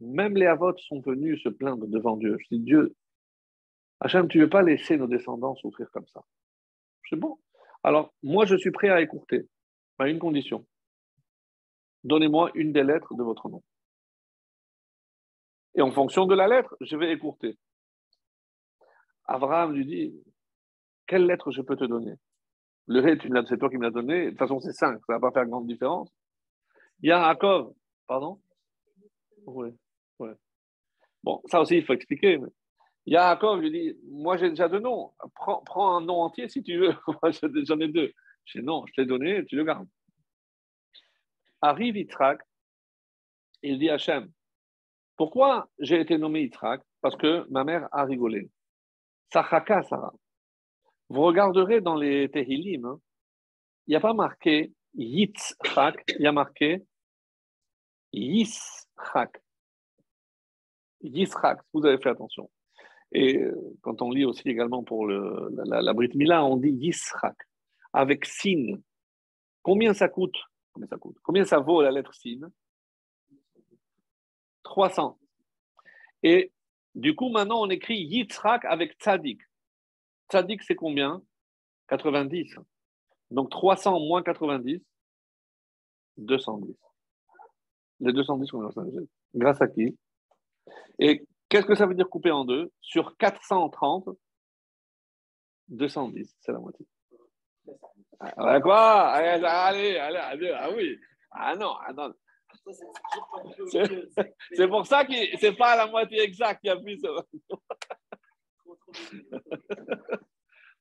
[0.00, 2.36] même les Avot sont venus se plaindre devant Dieu.
[2.38, 2.94] Je dis, Dieu,
[4.00, 6.22] Hachem, tu ne veux pas laisser nos descendants souffrir comme ça?
[7.08, 7.38] C'est bon.
[7.82, 9.48] Alors, moi, je suis prêt à écourter,
[9.98, 10.66] à une condition.
[12.04, 13.62] Donnez-moi une des lettres de votre nom.
[15.74, 17.58] Et en fonction de la lettre, je vais écourter.
[19.24, 20.14] Abraham lui dit
[21.06, 22.14] Quelle lettre je peux te donner?
[22.86, 23.18] Le Hé,
[23.48, 24.26] c'est toi qui me l'as donné.
[24.26, 26.08] De toute façon, c'est cinq, ça ne va pas faire grande différence.
[27.02, 27.74] Yaakov,
[28.06, 28.40] pardon?
[29.46, 29.76] Oui,
[30.18, 30.30] oui.
[31.22, 32.38] Bon, ça aussi, il faut expliquer.
[33.06, 35.12] Yaakov lui dit Moi, j'ai déjà deux noms.
[35.34, 36.94] Prends, un nom entier si tu veux.
[37.22, 38.12] Moi, j'en ai deux.
[38.44, 39.88] Je dis Non, je t'ai donné, tu le gardes.
[41.62, 42.40] Arrive Yitzhak,
[43.62, 44.30] il dit Hachem
[45.16, 46.82] Pourquoi j'ai été nommé Yitzhak?
[47.00, 48.50] Parce que ma mère a rigolé.
[49.32, 50.12] Sachaka Sarah.
[51.08, 53.00] Vous regarderez dans les Tehillim, hein,
[53.86, 56.84] il n'y a pas marqué Yitzhak, il y a marqué
[58.12, 59.40] Yitzhak.
[61.08, 62.50] Yitzhak, vous avez fait attention.
[63.12, 66.70] Et euh, quand on lit aussi également pour le, la, la, Brit Mila, on dit
[66.70, 67.36] Yisrak,
[67.92, 68.78] avec Sin.
[69.62, 70.36] Combien ça coûte?
[70.72, 71.16] Combien ça coûte?
[71.22, 72.50] Combien ça vaut la lettre Sin?
[74.64, 75.18] 300.
[76.22, 76.52] Et
[76.94, 79.40] du coup, maintenant, on écrit Yitzhak avec Tzadik.
[80.30, 81.22] Tzadik, c'est combien?
[81.88, 82.56] 90.
[83.30, 84.80] Donc 300 moins 90,
[86.16, 86.74] 210.
[88.00, 88.72] Les 210 qu'on a
[89.34, 89.96] Grâce à qui?
[90.98, 92.70] Et qu'est-ce que ça veut dire couper en deux?
[92.80, 94.08] Sur 430,
[95.68, 96.86] 210, c'est la moitié.
[98.20, 99.08] Ah, quoi?
[99.08, 100.98] Allez, allez, allez, ah oui.
[101.30, 102.12] Ah non, ah non.
[104.52, 107.00] C'est pour ça que c'est pas la moitié exacte qui a plus.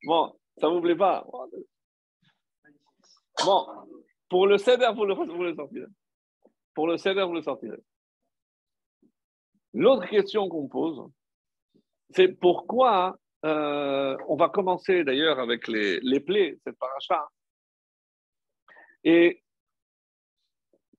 [0.05, 1.25] bon, ça vous plaît pas?
[3.43, 3.67] Bon,
[4.29, 5.87] pour le CEDER, vous le, vous le sortirez.
[6.73, 7.83] Pour le CEDER, vous le sortirez.
[9.75, 11.05] L'autre question qu'on pose,
[12.11, 17.27] c'est pourquoi euh, on va commencer d'ailleurs avec les, les plaies, cette paracha.
[19.03, 19.43] Et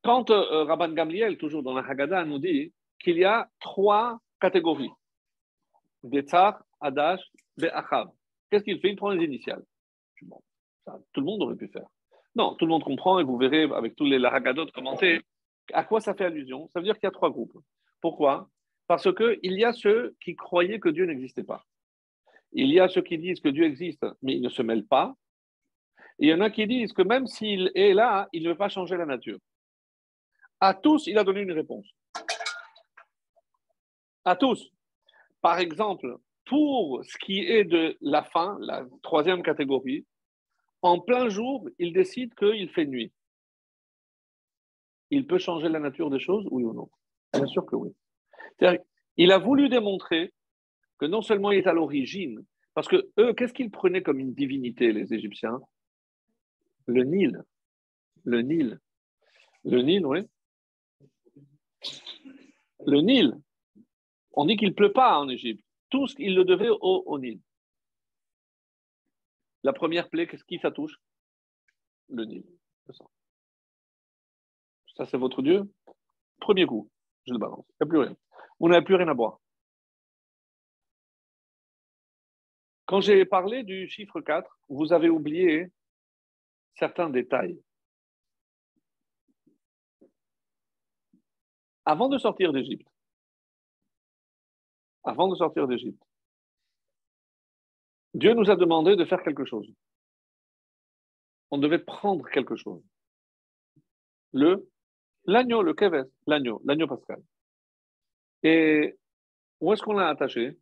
[0.04, 4.92] quand euh, Rabban Gamliel, toujours dans la Haggadah, nous dit qu'il y a trois catégories
[6.02, 7.22] des tsar, Adash,
[7.56, 8.10] Be'achav.
[8.50, 8.90] Qu'est-ce qu'il fait?
[8.90, 9.64] Il prend les initiales.
[10.20, 11.88] tout le monde aurait pu faire.
[12.34, 15.22] Non, tout le monde comprend et vous verrez avec tous les Haggadot commenter
[15.72, 16.68] à quoi ça fait allusion?
[16.74, 17.56] Ça veut dire qu'il y a trois groupes.
[18.02, 18.50] Pourquoi?
[18.86, 21.64] Parce qu'il y a ceux qui croyaient que Dieu n'existait pas.
[22.52, 25.14] Il y a ceux qui disent que Dieu existe, mais il ne se mêle pas.
[26.18, 28.56] Et il y en a qui disent que même s'il est là, il ne veut
[28.56, 29.38] pas changer la nature.
[30.60, 31.86] À tous, il a donné une réponse.
[34.24, 34.70] À tous.
[35.42, 36.16] Par exemple,
[36.46, 40.06] pour ce qui est de la fin, la troisième catégorie,
[40.82, 43.12] en plein jour, il décide qu'il fait nuit.
[45.10, 46.88] Il peut changer la nature des choses, oui ou non?
[47.32, 47.94] Bien sûr que oui.
[49.16, 50.32] Il a voulu démontrer
[50.98, 52.44] que non seulement il est à l'origine,
[52.74, 55.60] parce que eux, qu'est-ce qu'ils prenaient comme une divinité, les Égyptiens?
[56.86, 57.42] Le Nil.
[58.24, 58.78] Le Nil.
[59.64, 60.20] Le Nil, oui.
[62.86, 63.34] Le Nil.
[64.32, 65.64] On dit qu'il ne pleut pas en Égypte.
[65.90, 67.40] Tout ce qu'il le devait au, Nil.
[69.62, 70.96] La première plaie, qu'est-ce qui ça touche?
[72.08, 72.44] Le Nil.
[74.96, 75.62] Ça, c'est votre Dieu?
[76.40, 76.90] Premier coup,
[77.26, 77.64] je le balance.
[77.68, 78.16] Il n'y a plus rien.
[78.58, 79.40] Vous n'avez plus rien à boire.
[82.86, 85.72] Quand j'ai parlé du chiffre 4, vous avez oublié
[86.76, 87.60] certains détails.
[91.84, 92.88] Avant de sortir d'Égypte,
[95.04, 96.02] avant de sortir d'Égypte,
[98.14, 99.70] Dieu nous a demandé de faire quelque chose.
[101.50, 102.82] On devait prendre quelque chose.
[104.32, 104.68] Le
[105.24, 107.22] l'agneau, le keves, l'agneau, l'agneau pascal.
[108.46, 108.96] Et
[109.60, 110.56] où est-ce qu'on l'a attaché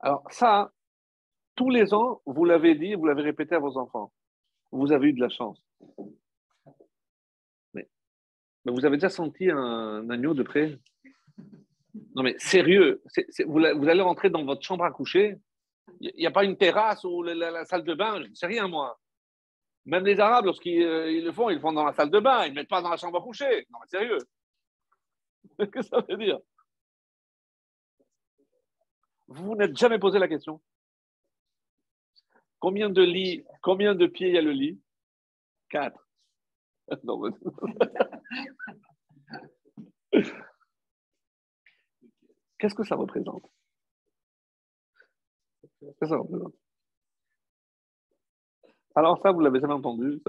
[0.00, 0.72] Alors ça,
[1.54, 4.12] tous les ans, vous l'avez dit, vous l'avez répété à vos enfants.
[4.72, 5.62] Vous avez eu de la chance.
[7.72, 7.86] Mais,
[8.64, 10.80] vous avez déjà senti un, agneau de près?
[12.16, 13.00] Non mais sérieux,
[13.46, 15.36] vous, allez rentrer dans votre chambre à coucher,
[16.00, 18.66] il n'y a pas une terrasse ou la, salle de bain, je ne sais rien
[18.66, 18.98] moi.
[19.86, 22.44] Même les Arabes, lorsqu'ils euh, le font, ils le font dans la salle de bain,
[22.44, 23.66] ils ne mettent pas dans la chambre à coucher.
[23.70, 24.18] Non mais sérieux.
[25.58, 26.40] Qu'est-ce que ça veut dire?
[29.28, 30.60] Vous n'êtes jamais posé la question
[32.58, 34.80] Combien de lits, combien de pieds il y a le lit?
[35.68, 36.08] Quatre.
[42.58, 43.48] Qu'est-ce que ça représente?
[45.80, 46.54] Qu'est-ce que ça représente?
[48.96, 50.20] Alors ça, vous l'avez jamais entendu.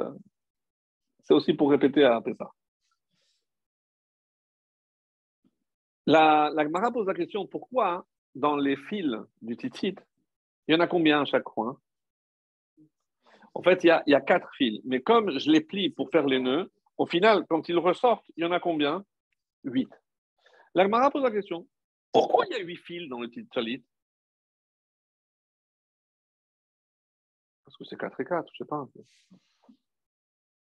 [1.24, 2.52] C'est aussi pour répéter à ça.
[6.06, 8.06] La, la Gemara pose la question pourquoi
[8.36, 9.12] dans les fils
[9.42, 9.96] du titit,
[10.68, 11.78] il y en a combien à chaque coin
[13.54, 14.82] En fait, il y, a, quatre fils.
[14.86, 18.44] Mais comme je les plie pour faire les nœuds, au final, quand ils ressortent, il
[18.44, 19.04] y en a combien?
[19.64, 19.90] Huit.
[20.76, 21.68] L'Agmara pose la question
[22.14, 23.84] pourquoi il y a huit fils dans le titit
[27.78, 28.88] Parce que c'est quatre et quatre, je ne sais pas.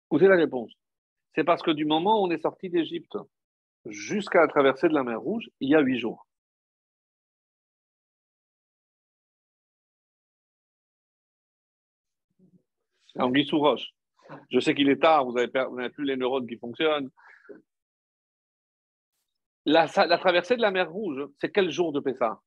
[0.10, 0.72] Écoutez la réponse?
[1.36, 3.18] C'est parce que du moment où on est sorti d'Égypte
[3.86, 6.28] jusqu'à la traversée de la mer Rouge, il y a huit jours.
[13.16, 13.90] Anguille sous roche.
[14.50, 17.10] Je sais qu'il est tard, vous n'avez plus les neurones qui fonctionnent.
[19.66, 22.42] La, traversée de la mer Rouge, c'est quel jour de Pessah?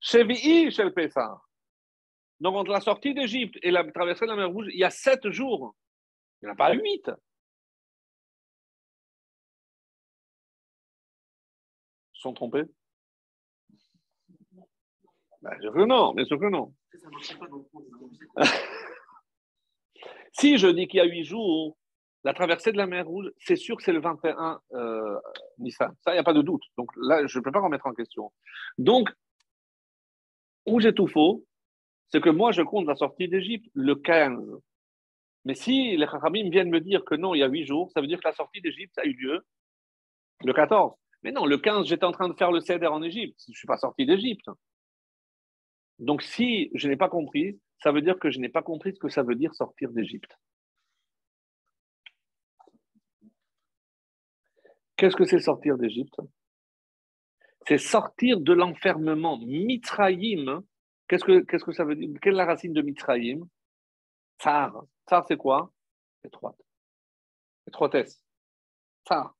[0.00, 1.40] Chevi'i chez le Pessah?
[2.44, 4.90] Donc, entre la sortie d'Égypte et la traversée de la mer Rouge, il y a
[4.90, 5.74] sept jours.
[6.42, 7.10] Il n'y en a pas huit.
[12.12, 12.64] Ils sont trompés
[15.40, 16.74] Bien sûr que non, bien sûr que non.
[20.32, 21.78] si je dis qu'il y a huit jours,
[22.24, 25.18] la traversée de la mer Rouge, c'est sûr que c'est le 21 euh,
[25.56, 25.94] Nissan.
[26.04, 26.64] Ça, il n'y a pas de doute.
[26.76, 28.34] Donc là, je ne peux pas remettre en question.
[28.76, 29.08] Donc,
[30.66, 31.46] où j'ai tout faux,
[32.10, 34.40] c'est que moi, je compte la sortie d'Égypte le 15.
[35.44, 38.00] Mais si les Chachamim viennent me dire que non, il y a huit jours, ça
[38.00, 39.44] veut dire que la sortie d'Égypte a eu lieu
[40.44, 40.94] le 14.
[41.22, 43.38] Mais non, le 15, j'étais en train de faire le céder en Égypte.
[43.46, 44.48] Je ne suis pas sorti d'Égypte.
[45.98, 48.98] Donc si je n'ai pas compris, ça veut dire que je n'ai pas compris ce
[48.98, 50.38] que ça veut dire sortir d'Égypte.
[54.96, 56.20] Qu'est-ce que c'est sortir d'Égypte?
[57.66, 59.38] C'est sortir de l'enfermement.
[59.38, 60.62] Mitraïm,
[61.08, 62.10] qu'est-ce que, qu'est-ce que ça veut dire?
[62.20, 63.46] Quelle est la racine de Mitraïm
[64.38, 64.84] Tsar.
[65.06, 65.72] Tsar, c'est quoi?
[66.24, 66.60] Étroite.
[67.66, 68.22] Étroitesse.
[69.06, 69.34] Tsar.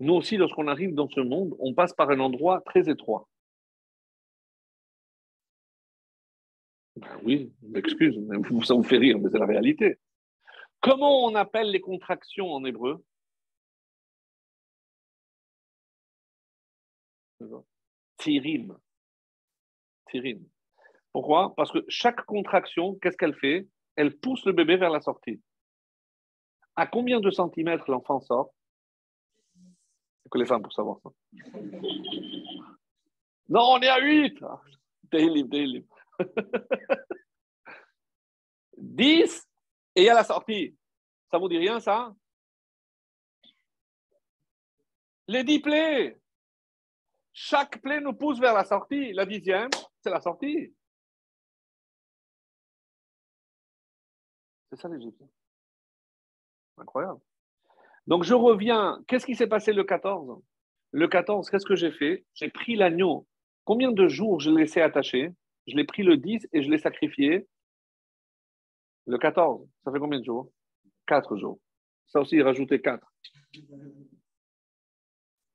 [0.00, 3.28] Nous aussi, lorsqu'on arrive dans ce monde, on passe par un endroit très étroit.
[6.96, 8.16] Ben oui, m'excuse,
[8.64, 9.98] ça vous fait rire, mais c'est la réalité.
[10.80, 13.04] Comment on appelle les contractions en hébreu?
[18.18, 18.76] Tirim.
[21.12, 21.54] Pourquoi?
[21.56, 23.68] Parce que chaque contraction, qu'est-ce qu'elle fait?
[23.96, 25.40] Elle pousse le bébé vers la sortie.
[26.76, 28.54] À combien de centimètres l'enfant sort?
[30.22, 31.10] C'est que les femmes pour savoir ça.
[33.48, 34.42] Non, on est à 8
[35.10, 35.86] Daily, daily.
[38.78, 39.48] 10
[39.96, 40.74] et a la sortie.
[41.30, 42.14] Ça vous dit rien, ça?
[45.28, 46.18] Les 10 plaies.
[47.34, 49.12] Chaque plaie nous pousse vers la sortie.
[49.12, 49.70] La dixième,
[50.02, 50.74] c'est la sortie.
[54.70, 55.22] C'est ça l'Égypte.
[56.78, 57.20] Incroyable.
[58.06, 59.02] Donc je reviens.
[59.06, 60.42] Qu'est-ce qui s'est passé le 14
[60.92, 62.24] Le 14, qu'est-ce que j'ai fait?
[62.34, 63.26] J'ai pris l'agneau.
[63.64, 65.32] Combien de jours je l'ai laissé attaché?
[65.66, 67.46] Je l'ai pris le 10 et je l'ai sacrifié
[69.06, 69.68] le 14.
[69.84, 70.50] Ça fait combien de jours?
[71.06, 71.60] 4 jours.
[72.08, 73.06] Ça aussi, rajouter 4.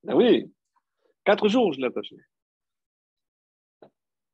[0.04, 0.54] Ben oui,
[1.28, 2.16] Quatre jours, je l'ai attaché.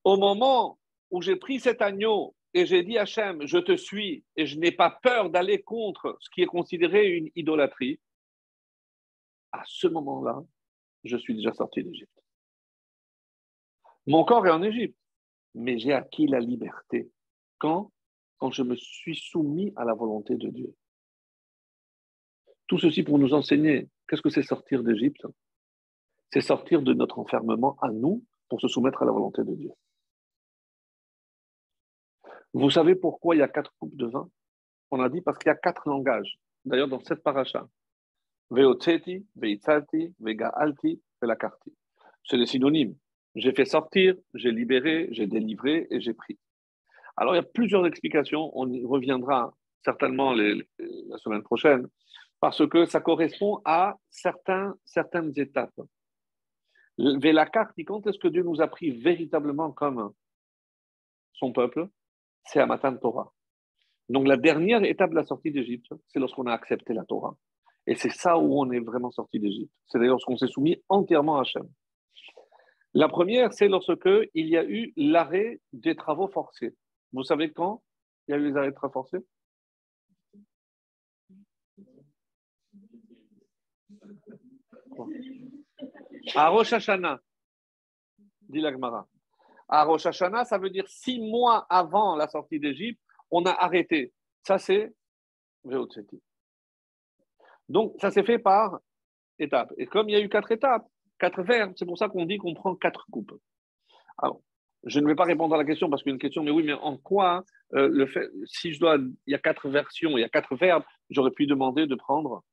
[0.03, 0.79] Au moment
[1.11, 4.59] où j'ai pris cet agneau et j'ai dit à Hachem, je te suis et je
[4.59, 7.99] n'ai pas peur d'aller contre ce qui est considéré une idolâtrie,
[9.51, 10.43] à ce moment-là,
[11.03, 12.23] je suis déjà sorti d'Égypte.
[14.07, 14.97] Mon corps est en Égypte,
[15.53, 17.09] mais j'ai acquis la liberté.
[17.59, 17.91] Quand?
[18.37, 20.75] Quand je me suis soumis à la volonté de Dieu.
[22.67, 25.25] Tout ceci pour nous enseigner qu'est-ce que c'est sortir d'Égypte?
[26.31, 29.71] C'est sortir de notre enfermement à nous pour se soumettre à la volonté de Dieu.
[32.53, 34.29] Vous savez pourquoi il y a quatre coupes de vin?
[34.91, 36.37] On a dit parce qu'il y a quatre langages.
[36.65, 37.67] D'ailleurs, dans cette paracha,
[38.51, 41.73] Veotseti, Veitzati, Vegaalti, Velakarti.
[42.23, 42.95] C'est des synonymes.
[43.35, 46.37] J'ai fait sortir, j'ai libéré, j'ai délivré et j'ai pris.
[47.17, 48.51] Alors, il y a plusieurs explications.
[48.53, 51.87] On y reviendra certainement la semaine prochaine
[52.39, 55.81] parce que ça correspond à certaines étapes.
[56.97, 60.13] Vélakar dit quand est-ce que Dieu nous a pris véritablement comme
[61.33, 61.87] son peuple?
[62.45, 63.33] C'est à Matan Torah.
[64.09, 67.35] Donc la dernière étape de la sortie d'Égypte, c'est lorsqu'on a accepté la Torah.
[67.87, 69.71] Et c'est ça où on est vraiment sorti d'Égypte.
[69.87, 71.67] C'est d'ailleurs lorsqu'on s'est soumis entièrement à Hachem.
[72.93, 76.75] La première, c'est lorsque il y a eu l'arrêt des travaux forcés.
[77.11, 77.81] Vous savez quand
[78.27, 79.25] il y a eu les arrêts de travaux forcés?
[86.35, 87.19] À Rosh Hashanah,
[88.47, 89.07] dit l'Agmara.
[89.73, 93.01] À Rosh Hashanah, ça veut dire six mois avant la sortie d'Égypte,
[93.31, 94.13] on a arrêté.
[94.43, 94.93] Ça, c'est
[97.67, 98.77] Donc, ça s'est fait par
[99.39, 99.73] étapes.
[99.77, 102.37] Et comme il y a eu quatre étapes, quatre verbes, c'est pour ça qu'on dit
[102.37, 103.33] qu'on prend quatre coupes.
[104.19, 104.43] Alors,
[104.83, 106.51] je ne vais pas répondre à la question parce qu'il y a une question, mais
[106.51, 107.43] oui, mais en quoi
[107.73, 110.55] euh, le fait, si je dois, il y a quatre versions, il y a quatre
[110.55, 112.43] verbes, j'aurais pu demander de prendre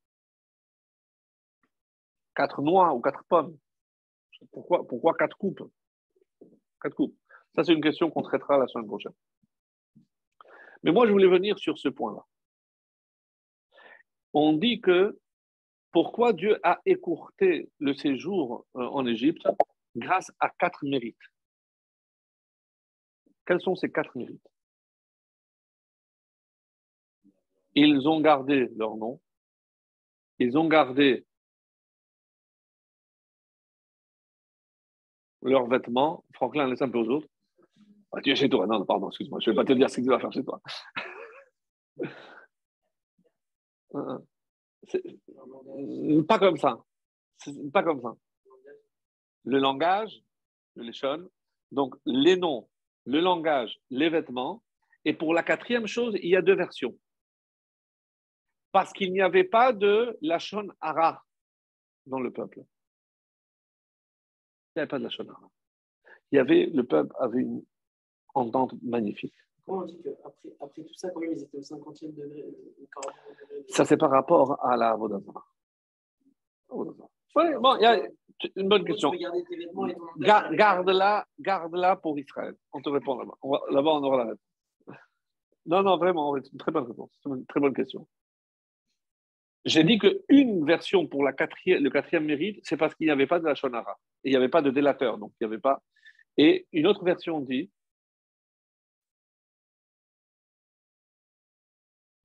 [2.34, 3.58] quatre noix ou quatre pommes
[4.52, 5.70] Pourquoi, pourquoi quatre coupes?
[6.80, 7.16] Quatre coupes.
[7.54, 9.12] Ça, c'est une question qu'on traitera la semaine prochaine.
[10.82, 12.24] Mais moi, je voulais venir sur ce point-là.
[14.32, 15.18] On dit que
[15.92, 19.46] pourquoi Dieu a écourté le séjour euh, en Égypte
[19.96, 21.16] grâce à quatre mérites.
[23.44, 24.48] Quels sont ces quatre mérites?
[27.74, 29.20] Ils ont gardé leur nom,
[30.38, 31.26] ils ont gardé
[35.42, 36.24] leurs vêtements.
[36.34, 37.28] Franklin, laisse un peu aux autres.
[38.12, 38.66] Ah, tu es chez toi.
[38.66, 39.38] Non, pardon, excuse-moi.
[39.40, 40.60] Je ne vais pas te dire ce que tu vas faire chez toi.
[43.92, 44.18] Euh,
[46.28, 46.78] pas comme ça.
[47.72, 48.14] Pas comme ça.
[49.44, 50.22] Le langage,
[50.76, 51.28] le léchon,
[51.72, 52.68] donc les noms,
[53.04, 54.62] le langage, les vêtements.
[55.04, 56.96] Et pour la quatrième chose, il y a deux versions.
[58.72, 61.24] Parce qu'il n'y avait pas de lachon hara
[62.06, 62.60] dans le peuple.
[64.74, 65.50] Il n'y avait pas de la shonara.
[66.30, 67.62] Il y avait, le peuple avait une
[68.34, 69.34] entente magnifique.
[69.64, 72.44] Comment on dit qu'après après tout ça, quand même, ils étaient au 50e degré,
[73.68, 75.44] Ça, c'est par rapport à la Vodazara.
[76.70, 78.00] Oui, bon, il y a
[78.56, 79.12] une bonne question.
[80.18, 82.54] Garde-la garde pour Israël.
[82.72, 83.34] On te répond là-bas.
[83.70, 84.46] Là-bas, on aura la réponse.
[85.66, 87.10] Non, non, vraiment, c'est une très bonne réponse.
[87.22, 88.06] C'est une très bonne question.
[89.64, 93.26] J'ai dit qu'une version pour la quatrième, le quatrième mérite, c'est parce qu'il n'y avait
[93.26, 93.98] pas de la Shonara.
[94.24, 95.82] Et il n'y avait pas de délateur, donc il n'y avait pas.
[96.36, 97.70] Et une autre version dit.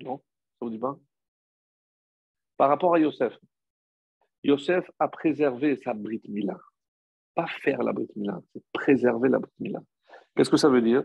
[0.02, 0.98] Non, ça vous dit pas?
[2.58, 3.34] Par rapport à Yosef.
[4.43, 6.58] Yosef a préservé sa Brit Mila.
[7.34, 9.82] Pas faire la Brit Mila, c'est préserver la Brit Mila.
[10.36, 11.04] Qu'est-ce que ça veut dire?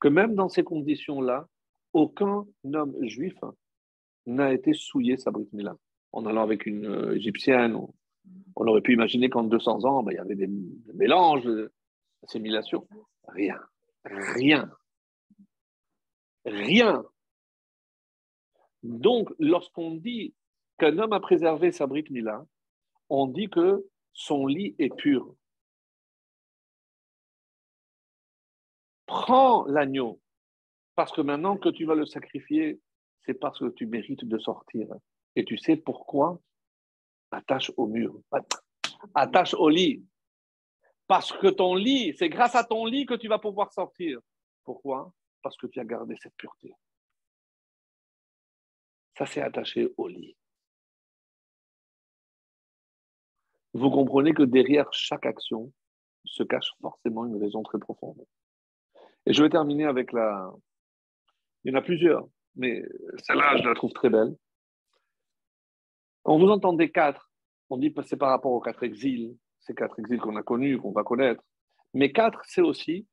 [0.00, 1.48] Que même dans ces conditions-là,
[1.92, 3.34] aucun homme juif
[4.26, 5.76] n'a été souillé sa Brit Mila.
[6.12, 7.76] En allant avec une euh, égyptienne,
[8.56, 10.48] on, aurait pu imaginer qu'en 200 ans, ben, il y avait des,
[10.94, 11.48] mélanges,
[12.22, 12.86] d'assimilation.
[13.28, 13.60] Rien.
[14.04, 14.70] Rien.
[16.44, 17.04] Rien.
[18.82, 20.34] Donc, lorsqu'on dit
[20.78, 22.46] qu'un homme a préservé sa Brit Mila,
[23.08, 25.34] on dit que son lit est pur.
[29.06, 30.20] Prends l'agneau,
[30.94, 32.80] parce que maintenant que tu vas le sacrifier,
[33.24, 34.88] c'est parce que tu mérites de sortir.
[35.36, 36.40] Et tu sais pourquoi?
[37.30, 38.20] Attache au mur,
[39.14, 40.04] attache au lit.
[41.06, 44.20] Parce que ton lit, c'est grâce à ton lit que tu vas pouvoir sortir.
[44.64, 45.12] Pourquoi?
[45.42, 46.72] Parce que tu as gardé cette pureté.
[49.18, 50.36] Ça, c'est attaché au lit.
[53.76, 55.72] vous comprenez que derrière chaque action
[56.24, 58.24] se cache forcément une raison très profonde.
[59.26, 60.50] Et je vais terminer avec la...
[61.64, 62.82] Il y en a plusieurs, mais
[63.24, 64.34] celle-là, je la trouve très belle.
[66.28, 67.30] On vous entendez quatre.
[67.70, 70.76] On dit que c'est par rapport aux quatre exils, ces quatre exils qu'on a connus,
[70.78, 71.42] qu'on va connaître.
[71.94, 73.06] Mais quatre, c'est aussi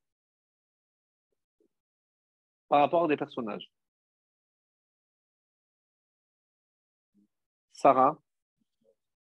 [2.70, 3.72] par rapport à des personnages.
[7.72, 8.18] Sarah,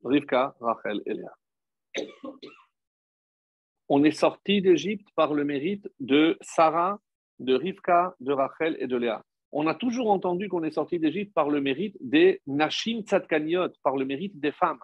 [0.05, 1.35] Rivka, Rachel et Léa.
[3.89, 7.01] On est sorti d'Égypte par le mérite de Sarah,
[7.39, 9.25] de Rivka, de Rachel et de Léa.
[9.53, 13.97] On a toujours entendu qu'on est sorti d'Égypte par le mérite des Nashim Tzadkaniot, par
[13.97, 14.81] le mérite des femmes.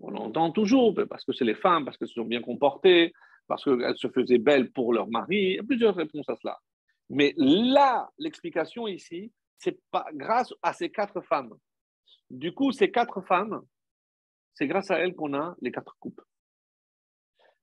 [0.00, 3.12] On entend toujours, parce que c'est les femmes, parce qu'elles se sont bien comportées,
[3.46, 5.36] parce qu'elles se faisaient belles pour leur mari.
[5.36, 6.58] Il y a plusieurs réponses à cela.
[7.08, 11.54] Mais là, l'explication ici, c'est pas grâce à ces quatre femmes.
[12.30, 13.62] Du coup, ces quatre femmes,
[14.54, 16.20] c'est grâce à elle qu'on a les quatre coupes.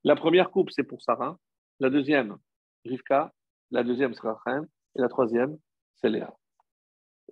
[0.03, 1.37] La première coupe, c'est pour Sarah.
[1.79, 2.37] La deuxième,
[2.85, 3.33] Rivka.
[3.69, 4.67] La deuxième, c'est Rachel.
[4.95, 5.57] Et la troisième,
[5.95, 6.35] c'est Léa.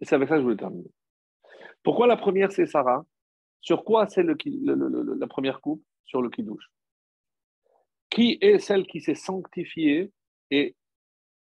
[0.01, 0.91] Et c'est avec ça que je voulais terminer.
[1.83, 3.05] Pourquoi la première, c'est Sarah?
[3.61, 4.35] Sur quoi c'est le,
[5.15, 5.83] la première coupe?
[6.05, 6.71] Sur le kidouche.
[8.09, 10.11] Qui est celle qui s'est sanctifiée
[10.49, 10.75] et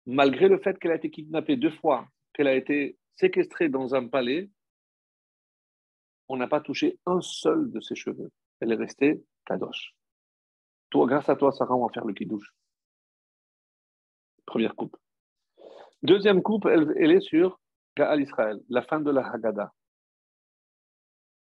[0.06, 4.08] malgré le fait qu'elle a été kidnappée deux fois, qu'elle a été séquestrée dans un
[4.08, 4.50] palais,
[6.28, 8.32] on n'a pas touché un seul de ses cheveux.
[8.60, 9.96] Elle est restée kadosh.
[10.90, 12.54] Toi, grâce à toi, Sarah, on va faire le kidouche.
[14.46, 14.98] Première coupe.
[16.02, 17.60] Deuxième coupe, elle, est sur
[17.98, 19.74] Gaal Israël, la fin de la Haggadah.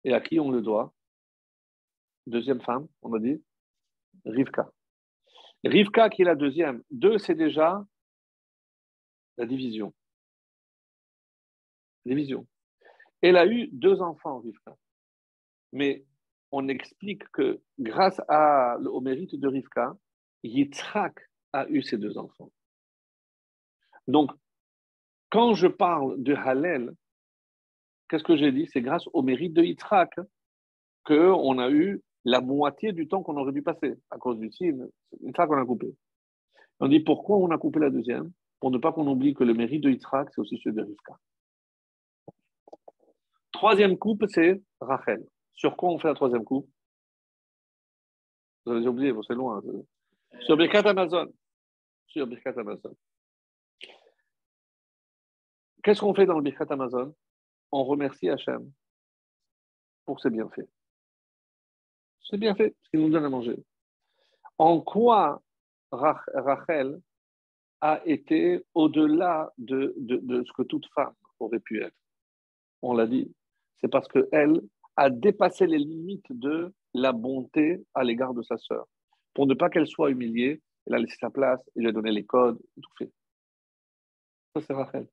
[0.03, 0.93] Et à qui on le doit?
[2.25, 3.41] Deuxième femme, on a dit
[4.25, 4.71] Rivka.
[5.63, 6.83] Rivka qui est la deuxième.
[6.89, 7.85] Deux, c'est déjà
[9.37, 9.93] la division.
[12.05, 12.47] Division.
[13.21, 14.75] Elle a eu deux enfants, Rivka.
[15.71, 16.05] Mais
[16.51, 19.95] on explique que grâce à, au mérite de Rivka,
[20.43, 21.19] Yitzhak
[21.53, 22.51] a eu ses deux enfants.
[24.07, 24.31] Donc,
[25.29, 26.91] quand je parle de Hallel,
[28.09, 28.67] qu'est-ce que j'ai dit?
[28.71, 30.13] C'est grâce au mérite de Yitzhak
[31.05, 34.85] qu'on a eu la moitié du temps qu'on aurait dû passer à cause du signe.
[35.21, 35.95] Yitzhak, on a coupé.
[36.79, 38.31] On dit pourquoi on a coupé la deuxième?
[38.59, 41.17] Pour ne pas qu'on oublie que le mérite de Yitzhak, c'est aussi celui de Rivka.
[43.51, 45.25] Troisième coupe, c'est Rachel.
[45.53, 46.69] Sur quoi on fait la troisième coupe?
[48.65, 49.61] Vous avez oublié, c'est loin.
[50.41, 51.27] Sur Birkat Amazon.
[52.07, 52.93] Sur Birkat Amazon.
[55.87, 57.15] Qu'est-ce qu'on fait dans le Birkat Amazon?
[57.71, 58.69] On remercie Hachem
[60.03, 60.67] pour ses bienfaits.
[62.29, 63.55] C'est bien fait, ce qu'il nous donne à manger.
[64.57, 65.41] En quoi
[65.93, 66.99] Rachel
[67.79, 71.95] a été au-delà de, de, ce que toute femme aurait pu être?
[72.81, 73.33] On l'a dit,
[73.79, 74.59] c'est parce qu'elle
[74.97, 78.87] a dépassé les limites de la bonté à l'égard de sa sœur.
[79.33, 82.11] Pour ne pas qu'elle soit humiliée, elle a laissé sa place, elle lui a donné
[82.11, 83.09] les codes, tout fait.
[84.53, 85.07] Ça, c'est Rachel.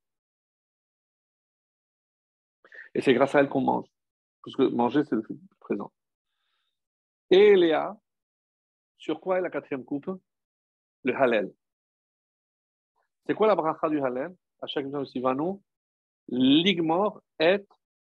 [2.94, 3.88] Et c'est grâce à elle qu'on mange.
[4.44, 5.22] Parce que manger, c'est le
[5.60, 5.92] présent.
[7.30, 7.96] Et Léa,
[8.98, 10.10] sur quoi est la quatrième coupe?
[11.02, 11.52] Le Hallel.
[13.26, 14.34] C'est quoi la bracha du Hallel?
[14.62, 15.62] À chaque fois aussi Vano,
[16.28, 17.58] Ligmor et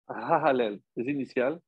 [0.08, 1.60] Hahalel, les initiales.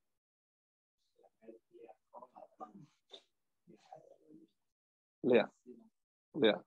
[5.24, 5.50] Léa.
[6.36, 6.64] Léa.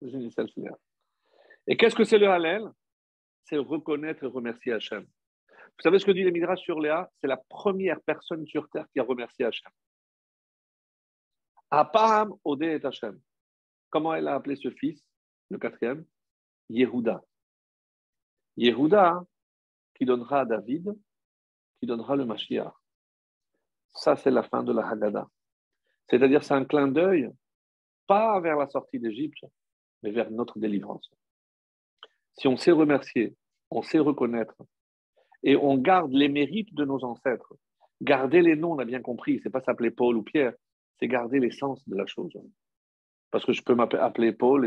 [0.00, 0.78] Les initiales, c'est Léa.
[1.66, 2.64] Et qu'est-ce que c'est le Halel
[3.44, 5.06] C'est reconnaître et remercier Hachem.
[5.78, 7.10] Vous savez ce que dit les Midrash sur Léa?
[7.20, 9.70] C'est la première personne sur terre qui a remercié Hachem.
[11.70, 13.20] Apam Ode et Hachem.
[13.88, 15.02] Comment elle a appelé ce fils,
[15.50, 16.04] le quatrième?
[16.68, 17.22] Yehuda.
[18.56, 19.24] Yehuda,
[19.94, 20.94] qui donnera à David,
[21.78, 22.72] qui donnera le Mashiach.
[23.94, 25.28] Ça, c'est la fin de la Haggadah.
[26.08, 27.30] C'est-à-dire, c'est un clin d'œil,
[28.06, 29.44] pas vers la sortie d'Égypte,
[30.02, 31.10] mais vers notre délivrance.
[32.38, 33.36] Si on sait remercier,
[33.70, 34.54] on sait reconnaître,
[35.42, 37.54] et on garde les mérites de nos ancêtres,
[38.02, 40.52] garder les noms, on a bien compris, c'est pas s'appeler Paul ou Pierre,
[40.98, 42.32] c'est garder l'essence de la chose.
[43.30, 44.66] Parce que je peux m'appeler Paul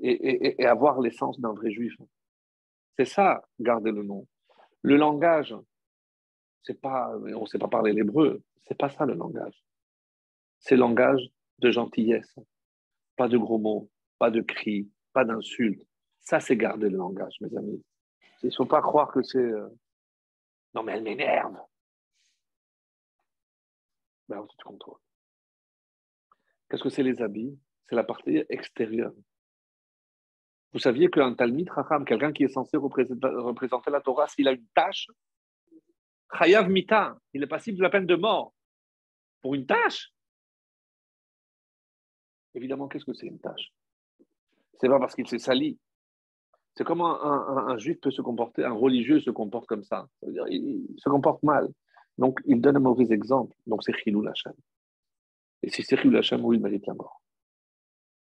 [0.00, 1.94] et, avoir l'essence d'un vrai juif.
[2.96, 4.26] C'est ça, garder le nom.
[4.82, 5.54] Le langage,
[6.62, 9.64] c'est pas, on ne sait pas parler l'hébreu, c'est pas ça le langage.
[10.60, 11.22] C'est le langage
[11.58, 12.38] de gentillesse,
[13.16, 15.84] pas de gros mots, pas de cris, pas d'insultes.
[16.20, 17.82] Ça, c'est garder le langage, mes amis.
[18.42, 19.52] Il ne faut pas croire que c'est.
[20.74, 21.56] Non, mais elle m'énerve.
[24.28, 24.98] Ben, tu te contrôles.
[26.68, 27.58] Qu'est-ce que c'est les habits?
[27.88, 29.14] C'est la partie extérieure.
[30.72, 34.66] Vous saviez qu'un Talmud Raham, quelqu'un qui est censé représenter la Torah, s'il a une
[34.74, 35.08] tâche,
[36.38, 38.54] Chayav Mita, il est passible de la peine de mort.
[39.40, 40.12] Pour une tâche
[42.54, 43.72] Évidemment, qu'est-ce que c'est une tâche?
[44.80, 45.78] C'est pas parce qu'il s'est sali.
[46.78, 50.06] C'est comment un, juif peut se comporter, un religieux se comporte comme ça.
[50.48, 51.68] il, se comporte mal.
[52.18, 53.56] Donc, il donne un mauvais exemple.
[53.66, 54.52] Donc, c'est Chilou Lachem.
[55.64, 57.20] Et si c'est Chilou Lachem, oui, il mérite la mort.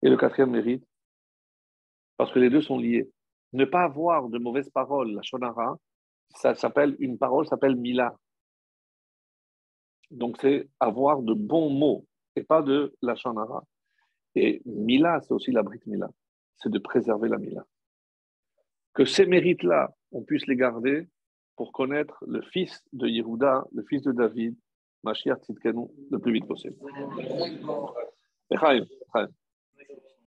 [0.01, 0.83] Et le quatrième mérite,
[2.17, 3.11] parce que les deux sont liés.
[3.53, 5.77] Ne pas avoir de mauvaises paroles, la shonara,
[6.31, 8.17] ça s'appelle, une parole s'appelle mila.
[10.11, 13.65] Donc c'est avoir de bons mots et pas de la shonara.
[14.35, 16.09] Et mila, c'est aussi la brite mila.
[16.57, 17.67] C'est de préserver la mila.
[18.95, 21.09] Que ces mérites-là, on puisse les garder
[21.57, 24.57] pour connaître le fils de Yehuda, le fils de David,
[25.05, 26.77] Mashiach Tzidkenu, le plus vite possible.